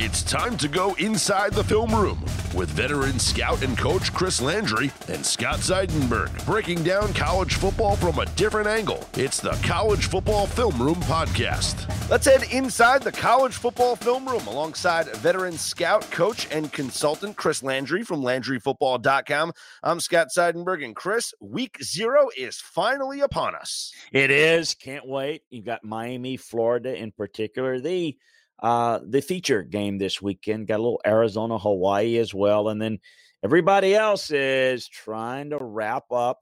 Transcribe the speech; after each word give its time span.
It's 0.00 0.22
time 0.22 0.56
to 0.58 0.68
go 0.68 0.94
inside 0.94 1.52
the 1.52 1.64
film 1.64 1.92
room 1.92 2.20
with 2.54 2.70
veteran 2.70 3.18
scout 3.18 3.64
and 3.64 3.76
coach 3.76 4.14
Chris 4.14 4.40
Landry 4.40 4.92
and 5.08 5.26
Scott 5.26 5.58
Seidenberg 5.58 6.46
breaking 6.46 6.84
down 6.84 7.12
college 7.14 7.54
football 7.54 7.96
from 7.96 8.20
a 8.20 8.26
different 8.36 8.68
angle. 8.68 9.04
It's 9.14 9.40
the 9.40 9.58
College 9.64 10.06
Football 10.06 10.46
Film 10.46 10.80
Room 10.80 11.00
Podcast. 11.02 11.90
Let's 12.08 12.26
head 12.26 12.44
inside 12.52 13.02
the 13.02 13.10
College 13.10 13.54
Football 13.54 13.96
Film 13.96 14.28
Room 14.28 14.46
alongside 14.46 15.08
veteran 15.16 15.58
scout, 15.58 16.08
coach, 16.12 16.46
and 16.52 16.72
consultant 16.72 17.36
Chris 17.36 17.64
Landry 17.64 18.04
from 18.04 18.22
LandryFootball.com. 18.22 19.52
I'm 19.82 19.98
Scott 19.98 20.28
Seidenberg, 20.28 20.84
and 20.84 20.94
Chris, 20.94 21.34
week 21.40 21.76
zero 21.82 22.28
is 22.36 22.60
finally 22.60 23.18
upon 23.22 23.56
us. 23.56 23.92
It 24.12 24.30
is. 24.30 24.74
Can't 24.74 25.08
wait. 25.08 25.42
You've 25.50 25.66
got 25.66 25.82
Miami, 25.82 26.36
Florida 26.36 26.96
in 26.96 27.10
particular. 27.10 27.80
The 27.80 28.16
uh, 28.60 29.00
the 29.06 29.20
feature 29.20 29.62
game 29.62 29.98
this 29.98 30.20
weekend. 30.20 30.66
Got 30.66 30.76
a 30.76 30.82
little 30.82 31.00
Arizona, 31.06 31.58
Hawaii 31.58 32.18
as 32.18 32.34
well. 32.34 32.68
And 32.68 32.80
then 32.80 32.98
everybody 33.44 33.94
else 33.94 34.30
is 34.30 34.88
trying 34.88 35.50
to 35.50 35.58
wrap 35.60 36.10
up 36.12 36.40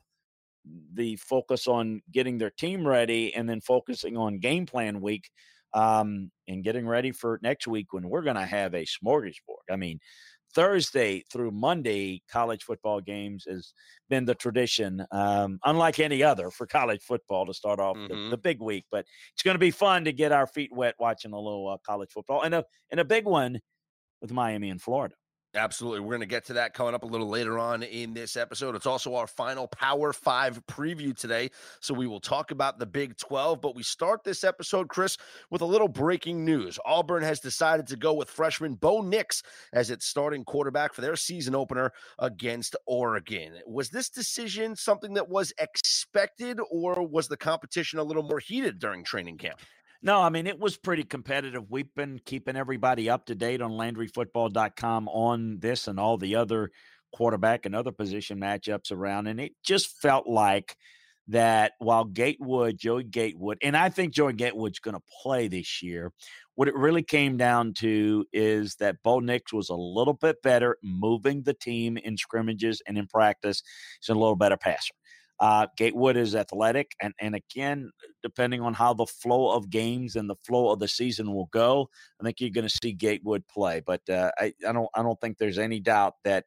the 0.94 1.16
focus 1.16 1.66
on 1.66 2.02
getting 2.10 2.38
their 2.38 2.50
team 2.50 2.86
ready 2.86 3.34
and 3.34 3.48
then 3.48 3.60
focusing 3.60 4.16
on 4.16 4.38
game 4.38 4.66
plan 4.66 5.00
week 5.00 5.30
um, 5.74 6.30
and 6.48 6.64
getting 6.64 6.86
ready 6.86 7.12
for 7.12 7.38
next 7.42 7.66
week 7.66 7.92
when 7.92 8.08
we're 8.08 8.22
going 8.22 8.36
to 8.36 8.46
have 8.46 8.74
a 8.74 8.84
smorgasbord. 8.86 9.64
I 9.70 9.76
mean, 9.76 10.00
Thursday 10.56 11.22
through 11.30 11.50
Monday 11.50 12.22
college 12.32 12.64
football 12.64 13.02
games 13.02 13.44
has 13.46 13.74
been 14.08 14.24
the 14.24 14.34
tradition, 14.34 15.04
um, 15.12 15.58
unlike 15.66 16.00
any 16.00 16.22
other 16.22 16.50
for 16.50 16.66
college 16.66 17.02
football 17.02 17.44
to 17.44 17.52
start 17.52 17.78
off 17.78 17.94
mm-hmm. 17.94 18.24
the, 18.24 18.30
the, 18.30 18.38
big 18.38 18.62
week. 18.62 18.86
But 18.90 19.04
it's 19.34 19.42
going 19.42 19.54
to 19.54 19.58
be 19.58 19.70
fun 19.70 20.06
to 20.06 20.12
get 20.12 20.32
our 20.32 20.46
feet 20.46 20.70
wet 20.72 20.94
watching 20.98 21.34
a 21.34 21.38
little 21.38 21.68
uh, 21.68 21.76
college 21.86 22.08
football 22.10 22.40
and 22.40 22.54
a 22.54 22.64
and 22.90 22.98
a 22.98 23.04
big 23.04 23.26
one 23.26 23.60
with 24.22 24.32
Miami 24.32 24.70
and 24.70 24.80
Florida. 24.80 25.14
Absolutely. 25.56 26.00
We're 26.00 26.10
going 26.10 26.20
to 26.20 26.26
get 26.26 26.44
to 26.46 26.52
that 26.54 26.74
coming 26.74 26.94
up 26.94 27.02
a 27.02 27.06
little 27.06 27.28
later 27.28 27.58
on 27.58 27.82
in 27.82 28.12
this 28.12 28.36
episode. 28.36 28.74
It's 28.74 28.84
also 28.84 29.14
our 29.14 29.26
final 29.26 29.66
Power 29.68 30.12
Five 30.12 30.64
preview 30.66 31.16
today. 31.16 31.50
So 31.80 31.94
we 31.94 32.06
will 32.06 32.20
talk 32.20 32.50
about 32.50 32.78
the 32.78 32.84
Big 32.84 33.16
12. 33.16 33.62
But 33.62 33.74
we 33.74 33.82
start 33.82 34.22
this 34.22 34.44
episode, 34.44 34.88
Chris, 34.88 35.16
with 35.50 35.62
a 35.62 35.66
little 35.66 35.88
breaking 35.88 36.44
news. 36.44 36.78
Auburn 36.84 37.22
has 37.22 37.40
decided 37.40 37.86
to 37.86 37.96
go 37.96 38.12
with 38.12 38.28
freshman 38.28 38.74
Bo 38.74 39.00
Nix 39.00 39.42
as 39.72 39.90
its 39.90 40.04
starting 40.06 40.44
quarterback 40.44 40.92
for 40.92 41.00
their 41.00 41.16
season 41.16 41.54
opener 41.54 41.90
against 42.18 42.76
Oregon. 42.86 43.54
Was 43.66 43.88
this 43.88 44.10
decision 44.10 44.76
something 44.76 45.14
that 45.14 45.28
was 45.28 45.54
expected, 45.58 46.60
or 46.70 47.06
was 47.06 47.28
the 47.28 47.36
competition 47.36 47.98
a 47.98 48.04
little 48.04 48.22
more 48.22 48.40
heated 48.40 48.78
during 48.78 49.04
training 49.04 49.38
camp? 49.38 49.58
No, 50.06 50.22
I 50.22 50.28
mean, 50.28 50.46
it 50.46 50.60
was 50.60 50.76
pretty 50.76 51.02
competitive. 51.02 51.68
We've 51.68 51.92
been 51.96 52.20
keeping 52.24 52.54
everybody 52.54 53.10
up 53.10 53.26
to 53.26 53.34
date 53.34 53.60
on 53.60 53.72
LandryFootball.com 53.72 55.08
on 55.08 55.58
this 55.58 55.88
and 55.88 55.98
all 55.98 56.16
the 56.16 56.36
other 56.36 56.70
quarterback 57.12 57.66
and 57.66 57.74
other 57.74 57.90
position 57.90 58.38
matchups 58.38 58.92
around. 58.92 59.26
And 59.26 59.40
it 59.40 59.54
just 59.64 60.00
felt 60.00 60.28
like 60.28 60.76
that 61.26 61.72
while 61.80 62.04
Gatewood, 62.04 62.78
Joey 62.78 63.02
Gatewood, 63.02 63.58
and 63.62 63.76
I 63.76 63.88
think 63.88 64.14
Joey 64.14 64.34
Gatewood's 64.34 64.78
going 64.78 64.94
to 64.94 65.02
play 65.24 65.48
this 65.48 65.82
year, 65.82 66.12
what 66.54 66.68
it 66.68 66.76
really 66.76 67.02
came 67.02 67.36
down 67.36 67.74
to 67.78 68.24
is 68.32 68.76
that 68.76 69.02
Bo 69.02 69.18
Nix 69.18 69.52
was 69.52 69.70
a 69.70 69.74
little 69.74 70.14
bit 70.14 70.40
better 70.40 70.78
moving 70.84 71.42
the 71.42 71.54
team 71.54 71.96
in 71.96 72.16
scrimmages 72.16 72.80
and 72.86 72.96
in 72.96 73.08
practice. 73.08 73.60
He's 74.00 74.10
a 74.10 74.14
little 74.14 74.36
better 74.36 74.56
passer. 74.56 74.94
Uh, 75.38 75.66
Gatewood 75.76 76.16
is 76.16 76.34
athletic, 76.34 76.92
and 77.00 77.12
and 77.20 77.34
again, 77.34 77.90
depending 78.22 78.62
on 78.62 78.72
how 78.72 78.94
the 78.94 79.06
flow 79.06 79.50
of 79.50 79.68
games 79.68 80.16
and 80.16 80.30
the 80.30 80.36
flow 80.46 80.70
of 80.70 80.78
the 80.78 80.88
season 80.88 81.32
will 81.32 81.48
go, 81.52 81.88
I 82.20 82.24
think 82.24 82.40
you're 82.40 82.50
going 82.50 82.68
to 82.68 82.78
see 82.82 82.92
Gatewood 82.92 83.46
play. 83.46 83.82
But 83.84 84.08
uh, 84.08 84.30
I 84.38 84.54
I 84.66 84.72
don't 84.72 84.88
I 84.94 85.02
don't 85.02 85.20
think 85.20 85.36
there's 85.36 85.58
any 85.58 85.80
doubt 85.80 86.14
that, 86.24 86.44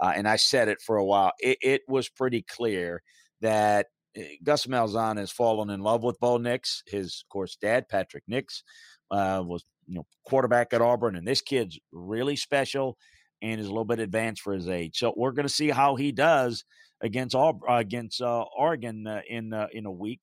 uh, 0.00 0.12
and 0.16 0.26
I 0.26 0.36
said 0.36 0.68
it 0.68 0.80
for 0.80 0.96
a 0.96 1.04
while. 1.04 1.32
It, 1.38 1.58
it 1.62 1.82
was 1.86 2.08
pretty 2.08 2.42
clear 2.42 3.02
that 3.42 3.86
eh, 4.16 4.36
Gus 4.42 4.66
Malzahn 4.66 5.18
has 5.18 5.30
fallen 5.30 5.70
in 5.70 5.80
love 5.80 6.02
with 6.02 6.18
Bo 6.18 6.38
Nix. 6.38 6.82
His, 6.88 7.22
of 7.24 7.32
course, 7.32 7.56
dad 7.60 7.88
Patrick 7.88 8.24
Nix 8.26 8.64
uh, 9.12 9.42
was 9.46 9.64
you 9.86 9.94
know 9.94 10.06
quarterback 10.26 10.72
at 10.72 10.82
Auburn, 10.82 11.14
and 11.14 11.28
this 11.28 11.42
kid's 11.42 11.78
really 11.92 12.34
special 12.34 12.96
and 13.40 13.60
is 13.60 13.66
a 13.66 13.70
little 13.70 13.84
bit 13.84 13.98
advanced 13.98 14.42
for 14.42 14.54
his 14.54 14.68
age. 14.68 14.98
So 14.98 15.12
we're 15.16 15.32
going 15.32 15.46
to 15.46 15.52
see 15.52 15.68
how 15.68 15.96
he 15.96 16.12
does 16.12 16.64
against 17.02 17.34
all 17.34 17.60
uh, 17.68 17.74
against 17.74 18.22
uh, 18.22 18.44
Oregon 18.56 19.06
uh, 19.06 19.20
in 19.28 19.52
uh, 19.52 19.66
in 19.72 19.86
a 19.86 19.90
week 19.90 20.22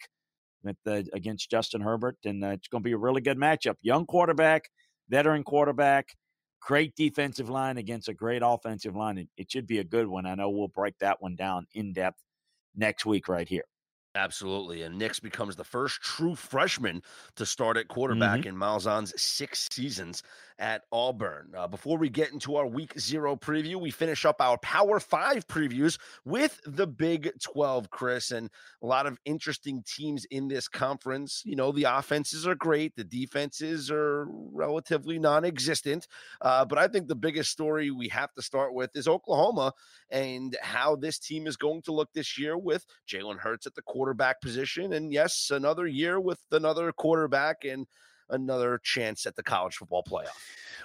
with 0.63 0.77
against 1.13 1.49
Justin 1.49 1.81
Herbert, 1.81 2.17
and 2.25 2.43
uh, 2.43 2.49
it's 2.49 2.67
going 2.67 2.83
to 2.83 2.87
be 2.87 2.93
a 2.93 2.97
really 2.97 3.21
good 3.21 3.37
matchup. 3.37 3.75
Young 3.81 4.05
quarterback, 4.05 4.69
veteran 5.09 5.43
quarterback, 5.43 6.07
great 6.61 6.95
defensive 6.95 7.49
line 7.49 7.77
against 7.77 8.09
a 8.09 8.13
great 8.13 8.41
offensive 8.43 8.95
line. 8.95 9.17
It, 9.17 9.29
it 9.37 9.51
should 9.51 9.67
be 9.67 9.79
a 9.79 9.83
good 9.83 10.07
one. 10.07 10.25
I 10.25 10.35
know 10.35 10.49
we'll 10.49 10.67
break 10.69 10.97
that 10.99 11.21
one 11.21 11.35
down 11.35 11.67
in 11.73 11.93
depth 11.93 12.19
next 12.75 13.05
week 13.05 13.27
right 13.27 13.47
here. 13.47 13.63
Absolutely. 14.15 14.81
And 14.81 14.97
Nix 14.97 15.19
becomes 15.19 15.55
the 15.55 15.63
first 15.63 16.01
true 16.01 16.35
freshman 16.35 17.01
to 17.35 17.45
start 17.45 17.77
at 17.77 17.87
quarterback 17.87 18.39
mm-hmm. 18.39 18.49
in 18.49 18.55
Malzahn's 18.55 19.13
six 19.21 19.67
seasons 19.71 20.23
at 20.59 20.83
Auburn. 20.91 21.53
Uh, 21.57 21.67
before 21.67 21.97
we 21.97 22.09
get 22.09 22.33
into 22.33 22.57
our 22.57 22.67
week 22.67 22.99
zero 22.99 23.35
preview, 23.35 23.77
we 23.77 23.91
finish 23.91 24.25
up 24.25 24.41
our 24.41 24.57
Power 24.57 24.99
Five 24.99 25.47
previews 25.47 25.97
with 26.25 26.59
the 26.65 26.85
Big 26.85 27.31
12, 27.41 27.89
Chris, 27.89 28.31
and 28.31 28.49
a 28.83 28.85
lot 28.85 29.07
of 29.07 29.17
interesting 29.25 29.83
teams 29.87 30.25
in 30.25 30.49
this 30.49 30.67
conference. 30.67 31.41
You 31.45 31.55
know, 31.55 31.71
the 31.71 31.85
offenses 31.85 32.45
are 32.45 32.55
great, 32.55 32.95
the 32.95 33.03
defenses 33.03 33.89
are 33.89 34.27
relatively 34.29 35.17
non 35.17 35.45
existent. 35.45 36.07
Uh, 36.41 36.65
but 36.65 36.77
I 36.77 36.87
think 36.87 37.07
the 37.07 37.15
biggest 37.15 37.49
story 37.49 37.89
we 37.89 38.09
have 38.09 38.33
to 38.33 38.41
start 38.41 38.73
with 38.73 38.95
is 38.95 39.07
Oklahoma 39.07 39.73
and 40.09 40.57
how 40.61 40.95
this 40.95 41.19
team 41.19 41.47
is 41.47 41.55
going 41.55 41.81
to 41.83 41.93
look 41.93 42.11
this 42.13 42.37
year 42.37 42.57
with 42.57 42.85
Jalen 43.07 43.39
Hurts 43.39 43.65
at 43.65 43.75
the 43.75 43.81
quarterback 43.81 44.41
position. 44.41 44.93
And 44.93 45.13
yes, 45.13 45.51
another 45.53 45.87
year 45.87 46.19
with 46.19 46.39
another 46.51 46.91
quarterback 46.91 47.63
and 47.63 47.87
another 48.29 48.79
chance 48.83 49.25
at 49.25 49.35
the 49.35 49.43
college 49.43 49.75
football 49.75 50.03
playoff. 50.03 50.27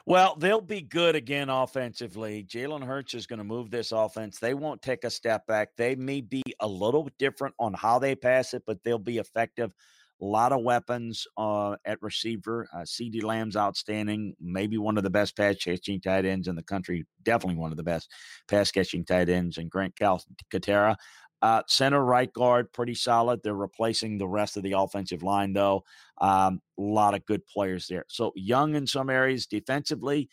Well, 0.06 0.36
they'll 0.36 0.60
be 0.60 0.82
good 0.82 1.16
again 1.16 1.48
offensively. 1.48 2.44
Jalen 2.44 2.84
Hurts 2.84 3.14
is 3.14 3.26
going 3.26 3.38
to 3.38 3.44
move 3.44 3.70
this 3.70 3.92
offense. 3.92 4.38
They 4.38 4.54
won't 4.54 4.82
take 4.82 5.04
a 5.04 5.10
step 5.10 5.46
back. 5.46 5.70
They 5.76 5.94
may 5.94 6.20
be 6.20 6.42
a 6.60 6.68
little 6.68 7.08
different 7.18 7.54
on 7.58 7.72
how 7.72 7.98
they 7.98 8.14
pass 8.14 8.52
it, 8.52 8.64
but 8.66 8.82
they'll 8.84 8.98
be 8.98 9.18
effective. 9.18 9.72
A 10.20 10.24
lot 10.24 10.52
of 10.52 10.62
weapons 10.62 11.26
uh, 11.36 11.76
at 11.84 12.00
receiver. 12.00 12.68
Uh, 12.72 12.82
CeeDee 12.82 13.24
Lamb's 13.24 13.56
outstanding. 13.56 14.34
Maybe 14.40 14.78
one 14.78 14.96
of 14.96 15.02
the 15.02 15.10
best 15.10 15.36
pass 15.36 15.56
catching 15.56 16.00
tight 16.00 16.24
ends 16.24 16.48
in 16.48 16.54
the 16.54 16.62
country. 16.62 17.04
Definitely 17.24 17.60
one 17.60 17.72
of 17.72 17.76
the 17.76 17.82
best 17.82 18.10
pass 18.46 18.70
catching 18.70 19.04
tight 19.04 19.28
ends. 19.28 19.58
And 19.58 19.70
Grant 19.70 19.96
Calcaterra. 19.96 20.96
Uh, 21.44 21.60
center 21.68 22.02
right 22.02 22.32
guard, 22.32 22.72
pretty 22.72 22.94
solid. 22.94 23.38
They're 23.42 23.54
replacing 23.54 24.16
the 24.16 24.26
rest 24.26 24.56
of 24.56 24.62
the 24.62 24.72
offensive 24.72 25.22
line, 25.22 25.52
though. 25.52 25.84
Um, 26.18 26.62
a 26.78 26.82
lot 26.82 27.12
of 27.12 27.26
good 27.26 27.46
players 27.46 27.86
there. 27.86 28.06
So 28.08 28.32
young 28.34 28.76
in 28.76 28.86
some 28.86 29.10
areas 29.10 29.44
defensively. 29.46 30.30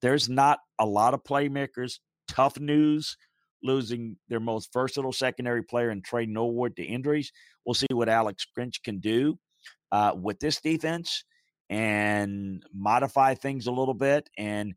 There's 0.00 0.30
not 0.30 0.60
a 0.78 0.86
lot 0.86 1.12
of 1.12 1.22
playmakers. 1.24 1.98
Tough 2.26 2.58
news 2.58 3.18
losing 3.62 4.16
their 4.30 4.40
most 4.40 4.72
versatile 4.72 5.12
secondary 5.12 5.62
player 5.62 5.90
and 5.90 6.02
Tre 6.02 6.24
Norwood 6.24 6.74
to 6.76 6.82
injuries. 6.82 7.32
We'll 7.66 7.74
see 7.74 7.86
what 7.92 8.08
Alex 8.08 8.46
Grinch 8.58 8.82
can 8.82 8.98
do 8.98 9.38
uh, 9.92 10.12
with 10.18 10.40
this 10.40 10.58
defense 10.62 11.24
and 11.68 12.62
modify 12.72 13.34
things 13.34 13.66
a 13.66 13.72
little 13.72 13.92
bit. 13.92 14.30
And 14.38 14.72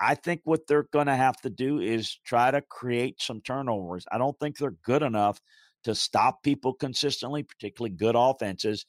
I 0.00 0.14
think 0.14 0.40
what 0.44 0.66
they're 0.66 0.88
going 0.92 1.08
to 1.08 1.16
have 1.16 1.36
to 1.42 1.50
do 1.50 1.78
is 1.78 2.18
try 2.24 2.50
to 2.50 2.62
create 2.62 3.20
some 3.20 3.42
turnovers. 3.42 4.06
I 4.10 4.18
don't 4.18 4.38
think 4.40 4.56
they're 4.56 4.76
good 4.82 5.02
enough 5.02 5.40
to 5.84 5.94
stop 5.94 6.42
people 6.42 6.72
consistently, 6.72 7.42
particularly 7.42 7.94
good 7.94 8.14
offenses. 8.16 8.86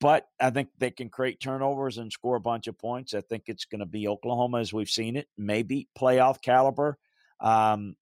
But 0.00 0.26
I 0.40 0.50
think 0.50 0.68
they 0.76 0.90
can 0.90 1.08
create 1.08 1.40
turnovers 1.40 1.98
and 1.98 2.12
score 2.12 2.36
a 2.36 2.40
bunch 2.40 2.66
of 2.66 2.78
points. 2.78 3.14
I 3.14 3.20
think 3.20 3.44
it's 3.46 3.64
going 3.64 3.78
to 3.78 3.86
be 3.86 4.08
Oklahoma 4.08 4.58
as 4.58 4.72
we've 4.72 4.90
seen 4.90 5.16
it, 5.16 5.28
maybe 5.38 5.88
playoff 5.98 6.42
caliber. 6.42 6.98
Um, 7.40 7.94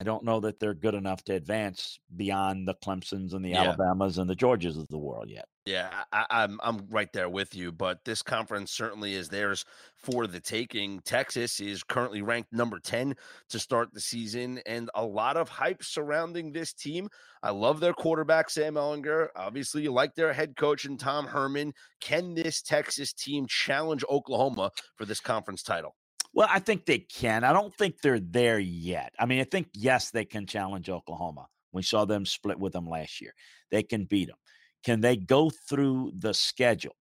I 0.00 0.04
don't 0.04 0.24
know 0.24 0.40
that 0.40 0.58
they're 0.58 0.72
good 0.72 0.94
enough 0.94 1.22
to 1.24 1.34
advance 1.34 1.98
beyond 2.16 2.66
the 2.66 2.74
Clemsons 2.74 3.34
and 3.34 3.44
the 3.44 3.50
yeah. 3.50 3.64
Alabamas 3.64 4.16
and 4.16 4.30
the 4.30 4.34
Georgias 4.34 4.78
of 4.78 4.88
the 4.88 4.96
world 4.98 5.28
yet. 5.28 5.44
Yeah, 5.66 5.90
I, 6.10 6.24
am 6.30 6.58
I'm, 6.62 6.78
I'm 6.78 6.86
right 6.88 7.12
there 7.12 7.28
with 7.28 7.54
you, 7.54 7.70
but 7.70 8.02
this 8.06 8.22
conference 8.22 8.72
certainly 8.72 9.14
is 9.14 9.28
theirs 9.28 9.66
for 9.94 10.26
the 10.26 10.40
taking. 10.40 11.00
Texas 11.00 11.60
is 11.60 11.82
currently 11.82 12.22
ranked 12.22 12.50
number 12.50 12.78
10 12.78 13.14
to 13.50 13.58
start 13.58 13.92
the 13.92 14.00
season, 14.00 14.62
and 14.64 14.88
a 14.94 15.04
lot 15.04 15.36
of 15.36 15.50
hype 15.50 15.84
surrounding 15.84 16.50
this 16.50 16.72
team. 16.72 17.06
I 17.42 17.50
love 17.50 17.78
their 17.78 17.92
quarterback, 17.92 18.48
Sam 18.48 18.74
Ehlinger. 18.74 19.28
Obviously, 19.36 19.82
you 19.82 19.92
like 19.92 20.14
their 20.14 20.32
head 20.32 20.56
coach 20.56 20.86
and 20.86 20.98
Tom 20.98 21.26
Herman. 21.26 21.74
Can 22.00 22.32
this 22.32 22.62
Texas 22.62 23.12
team 23.12 23.46
challenge 23.46 24.02
Oklahoma 24.08 24.70
for 24.96 25.04
this 25.04 25.20
conference 25.20 25.62
title? 25.62 25.94
Well, 26.32 26.48
I 26.50 26.60
think 26.60 26.86
they 26.86 26.98
can. 26.98 27.44
I 27.44 27.52
don't 27.52 27.74
think 27.76 28.00
they're 28.00 28.20
there 28.20 28.58
yet. 28.58 29.12
I 29.18 29.26
mean, 29.26 29.40
I 29.40 29.44
think 29.44 29.68
yes, 29.74 30.10
they 30.10 30.24
can 30.24 30.46
challenge 30.46 30.88
Oklahoma, 30.88 31.46
We 31.72 31.82
saw 31.82 32.04
them 32.04 32.24
split 32.24 32.58
with 32.58 32.72
them 32.72 32.88
last 32.88 33.20
year. 33.20 33.34
They 33.70 33.82
can 33.82 34.04
beat 34.04 34.28
them. 34.28 34.36
Can 34.84 35.00
they 35.00 35.16
go 35.16 35.50
through 35.68 36.12
the 36.16 36.32
schedule, 36.32 36.96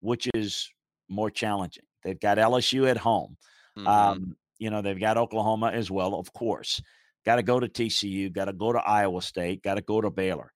which 0.00 0.28
is 0.34 0.68
more 1.08 1.30
challenging? 1.30 1.84
They've 2.04 2.20
got 2.20 2.38
LSU 2.38 2.88
at 2.88 2.98
home. 2.98 3.36
Mm-hmm. 3.76 3.88
Um, 3.88 4.36
you 4.58 4.70
know, 4.70 4.82
they've 4.82 5.00
got 5.00 5.16
Oklahoma 5.16 5.70
as 5.72 5.90
well, 5.90 6.14
of 6.14 6.32
course. 6.32 6.80
Got 7.24 7.36
to 7.36 7.42
go 7.42 7.58
to 7.58 7.68
TCU, 7.68 8.32
got 8.32 8.44
to 8.46 8.52
go 8.52 8.72
to 8.72 8.78
Iowa 8.78 9.22
State, 9.22 9.62
got 9.62 9.74
to 9.74 9.82
go 9.82 10.00
to 10.00 10.10
Baylor. 10.10 10.52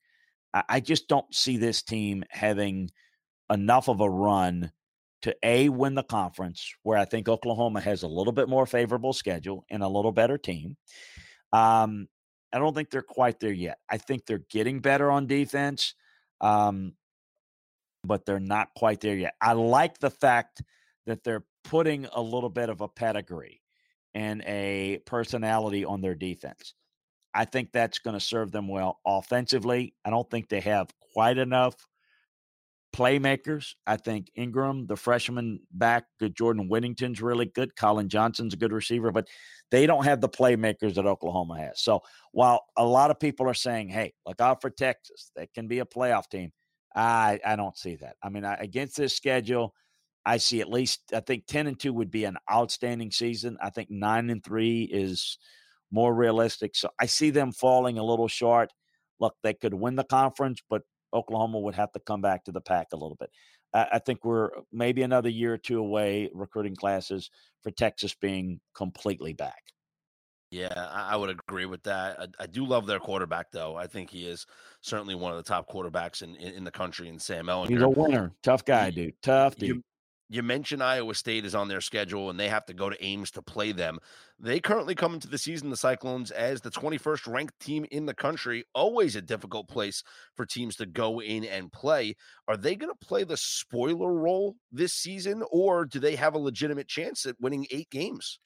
I, 0.52 0.62
I 0.68 0.80
just 0.80 1.08
don't 1.08 1.34
see 1.34 1.56
this 1.56 1.82
team 1.82 2.24
having 2.30 2.90
enough 3.50 3.88
of 3.88 4.00
a 4.00 4.08
run 4.08 4.70
to 5.22 5.34
A, 5.42 5.68
win 5.68 5.94
the 5.94 6.02
conference, 6.02 6.72
where 6.82 6.98
I 6.98 7.04
think 7.04 7.28
Oklahoma 7.28 7.80
has 7.80 8.02
a 8.02 8.08
little 8.08 8.32
bit 8.32 8.48
more 8.48 8.66
favorable 8.66 9.12
schedule 9.12 9.64
and 9.70 9.82
a 9.82 9.88
little 9.88 10.12
better 10.12 10.38
team. 10.38 10.76
Um, 11.52 12.08
I 12.52 12.58
don't 12.58 12.74
think 12.74 12.90
they're 12.90 13.02
quite 13.02 13.40
there 13.40 13.52
yet. 13.52 13.78
I 13.90 13.98
think 13.98 14.24
they're 14.24 14.44
getting 14.50 14.80
better 14.80 15.10
on 15.10 15.26
defense, 15.26 15.94
um, 16.40 16.94
but 18.04 18.24
they're 18.24 18.40
not 18.40 18.68
quite 18.76 19.00
there 19.00 19.16
yet. 19.16 19.34
I 19.40 19.52
like 19.52 19.98
the 19.98 20.10
fact 20.10 20.62
that 21.06 21.24
they're 21.24 21.44
putting 21.64 22.06
a 22.06 22.20
little 22.20 22.50
bit 22.50 22.70
of 22.70 22.80
a 22.80 22.88
pedigree 22.88 23.60
and 24.14 24.42
a 24.46 25.00
personality 25.04 25.84
on 25.84 26.00
their 26.00 26.14
defense. 26.14 26.74
I 27.34 27.44
think 27.44 27.72
that's 27.72 27.98
going 27.98 28.14
to 28.14 28.24
serve 28.24 28.50
them 28.50 28.68
well 28.68 29.00
offensively. 29.06 29.94
I 30.04 30.10
don't 30.10 30.28
think 30.30 30.48
they 30.48 30.60
have 30.60 30.88
quite 31.12 31.38
enough 31.38 31.74
playmakers. 32.94 33.74
I 33.86 33.96
think 33.96 34.30
Ingram, 34.34 34.86
the 34.86 34.96
freshman 34.96 35.60
back, 35.72 36.04
Jordan 36.34 36.68
Whittington's 36.68 37.20
really 37.20 37.46
good. 37.46 37.76
Collin 37.76 38.08
Johnson's 38.08 38.54
a 38.54 38.58
good 38.58 38.72
receiver, 38.72 39.12
but 39.12 39.28
they 39.70 39.86
don't 39.86 40.04
have 40.04 40.20
the 40.20 40.28
playmakers 40.28 40.94
that 40.94 41.06
Oklahoma 41.06 41.58
has. 41.58 41.80
So 41.80 42.00
while 42.32 42.64
a 42.76 42.84
lot 42.84 43.10
of 43.10 43.20
people 43.20 43.48
are 43.48 43.54
saying, 43.54 43.88
hey, 43.88 44.14
look 44.26 44.40
out 44.40 44.60
for 44.60 44.70
Texas, 44.70 45.30
that 45.36 45.52
can 45.52 45.68
be 45.68 45.80
a 45.80 45.84
playoff 45.84 46.28
team, 46.28 46.50
I, 46.94 47.38
I 47.44 47.56
don't 47.56 47.76
see 47.76 47.96
that. 47.96 48.16
I 48.22 48.30
mean, 48.30 48.44
I, 48.44 48.54
against 48.54 48.96
this 48.96 49.14
schedule, 49.14 49.74
I 50.24 50.38
see 50.38 50.60
at 50.60 50.70
least, 50.70 51.00
I 51.14 51.20
think 51.20 51.46
10 51.46 51.66
and 51.66 51.78
2 51.78 51.92
would 51.92 52.10
be 52.10 52.24
an 52.24 52.36
outstanding 52.50 53.10
season. 53.10 53.56
I 53.62 53.70
think 53.70 53.90
9 53.90 54.30
and 54.30 54.42
3 54.42 54.82
is 54.82 55.38
more 55.90 56.14
realistic. 56.14 56.76
So 56.76 56.90
I 57.00 57.06
see 57.06 57.30
them 57.30 57.52
falling 57.52 57.98
a 57.98 58.04
little 58.04 58.28
short. 58.28 58.70
Look, 59.20 59.34
they 59.42 59.54
could 59.54 59.74
win 59.74 59.96
the 59.96 60.04
conference, 60.04 60.60
but 60.68 60.82
Oklahoma 61.12 61.58
would 61.60 61.74
have 61.74 61.92
to 61.92 62.00
come 62.00 62.20
back 62.20 62.44
to 62.44 62.52
the 62.52 62.60
pack 62.60 62.88
a 62.92 62.96
little 62.96 63.16
bit. 63.18 63.30
I 63.74 63.98
think 63.98 64.24
we're 64.24 64.46
uh, 64.46 64.60
maybe 64.72 65.02
another 65.02 65.28
year 65.28 65.52
or 65.52 65.58
two 65.58 65.78
away 65.78 66.30
recruiting 66.32 66.74
classes 66.74 67.30
for 67.62 67.70
Texas 67.70 68.14
being 68.14 68.60
completely 68.74 69.34
back. 69.34 69.62
Yeah, 70.50 70.72
I 70.74 71.14
would 71.14 71.28
agree 71.28 71.66
with 71.66 71.82
that. 71.82 72.18
I, 72.18 72.44
I, 72.44 72.46
do 72.46 72.64
love 72.64 72.86
their 72.86 72.98
quarterback, 72.98 73.50
though. 73.52 73.76
I 73.76 73.86
think 73.86 74.08
he 74.08 74.26
is 74.26 74.46
certainly 74.80 75.14
one 75.14 75.30
of 75.30 75.36
the 75.36 75.42
top 75.42 75.68
quarterbacks 75.68 76.22
in, 76.22 76.36
in, 76.36 76.54
in 76.54 76.64
the 76.64 76.70
country 76.70 77.10
in 77.10 77.18
Sam 77.18 77.46
Ehlinger. 77.46 77.68
He's 77.68 77.82
a 77.82 77.88
winner. 77.88 78.32
Tough 78.42 78.64
guy, 78.64 78.90
dude. 78.90 79.12
Tough 79.22 79.56
dude. 79.56 79.68
You, 79.68 79.82
you 80.28 80.42
mentioned 80.42 80.82
Iowa 80.82 81.14
State 81.14 81.44
is 81.44 81.54
on 81.54 81.68
their 81.68 81.80
schedule 81.80 82.28
and 82.28 82.38
they 82.38 82.48
have 82.48 82.66
to 82.66 82.74
go 82.74 82.90
to 82.90 83.04
Ames 83.04 83.30
to 83.32 83.42
play 83.42 83.72
them. 83.72 83.98
They 84.38 84.60
currently 84.60 84.94
come 84.94 85.14
into 85.14 85.28
the 85.28 85.38
season, 85.38 85.70
the 85.70 85.76
Cyclones, 85.76 86.30
as 86.30 86.60
the 86.60 86.70
21st 86.70 87.26
ranked 87.26 87.58
team 87.60 87.86
in 87.90 88.06
the 88.06 88.14
country. 88.14 88.64
Always 88.74 89.16
a 89.16 89.22
difficult 89.22 89.68
place 89.68 90.02
for 90.36 90.44
teams 90.44 90.76
to 90.76 90.86
go 90.86 91.20
in 91.20 91.44
and 91.44 91.72
play. 91.72 92.14
Are 92.46 92.56
they 92.56 92.76
going 92.76 92.92
to 92.92 93.06
play 93.06 93.24
the 93.24 93.36
spoiler 93.36 94.12
role 94.12 94.56
this 94.70 94.92
season, 94.92 95.42
or 95.50 95.86
do 95.86 95.98
they 95.98 96.16
have 96.16 96.34
a 96.34 96.38
legitimate 96.38 96.88
chance 96.88 97.24
at 97.26 97.40
winning 97.40 97.66
eight 97.70 97.90
games? 97.90 98.38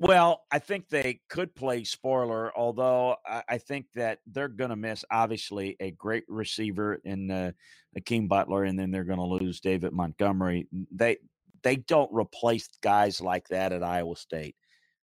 Well, 0.00 0.44
I 0.52 0.60
think 0.60 0.88
they 0.88 1.20
could 1.28 1.56
play 1.56 1.82
spoiler, 1.82 2.56
although 2.56 3.16
I, 3.26 3.58
think 3.58 3.86
that 3.96 4.20
they're 4.28 4.46
going 4.46 4.70
to 4.70 4.76
miss 4.76 5.04
obviously 5.10 5.76
a 5.80 5.90
great 5.90 6.22
receiver 6.28 7.00
in 7.04 7.32
uh, 7.32 7.50
Hakeem 7.94 8.28
Butler, 8.28 8.62
and 8.62 8.78
then 8.78 8.92
they're 8.92 9.02
going 9.02 9.18
to 9.18 9.24
lose 9.24 9.60
David 9.60 9.92
Montgomery. 9.92 10.68
They 10.92 11.18
they 11.64 11.74
don't 11.74 12.10
replace 12.12 12.68
guys 12.80 13.20
like 13.20 13.48
that 13.48 13.72
at 13.72 13.82
Iowa 13.82 14.14
State, 14.14 14.54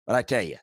but 0.08 0.16
I 0.16 0.22
tell 0.22 0.42
you, 0.42 0.56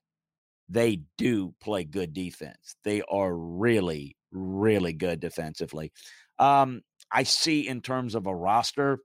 they 0.67 1.03
do 1.17 1.53
play 1.61 1.85
good 1.85 2.11
defense. 2.11 2.75
They 2.83 3.01
are 3.09 3.33
really, 3.33 4.17
really 4.33 4.91
good 4.91 5.21
defensively. 5.21 5.93
Um, 6.37 6.81
I 7.09 7.23
see 7.23 7.65
in 7.65 7.79
terms 7.79 8.13
of 8.13 8.27
a 8.27 8.35
roster, 8.35 8.99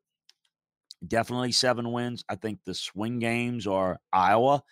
definitely 1.06 1.52
seven 1.52 1.92
wins. 1.92 2.25
I 2.28 2.34
think 2.34 2.58
the 2.64 2.75
swing 2.75 3.20
games 3.20 3.68
are 3.68 4.00
Iowa 4.12 4.64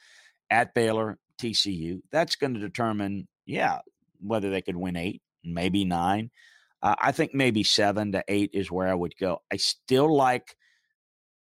at 0.51 0.75
Baylor, 0.75 1.19
TCU. 1.41 2.01
That's 2.11 2.37
going 2.37 2.55
to 2.55 2.61
determine, 2.61 3.29
yeah, 3.47 3.79
whether 4.21 4.51
they 4.51 4.63
could 4.63 4.77
win 4.77 4.97
eight, 4.97 5.23
maybe 5.45 5.85
nine. 5.85 6.31
Uh, 6.83 6.95
I 7.01 7.13
think 7.13 7.35
maybe 7.35 7.63
seven 7.63 8.13
to 8.13 8.25
eight 8.27 8.51
is 8.55 8.71
where 8.71 8.89
I 8.89 8.95
would 8.95 9.17
go. 9.17 9.43
I 9.53 9.57
still 9.57 10.15
like 10.15 10.57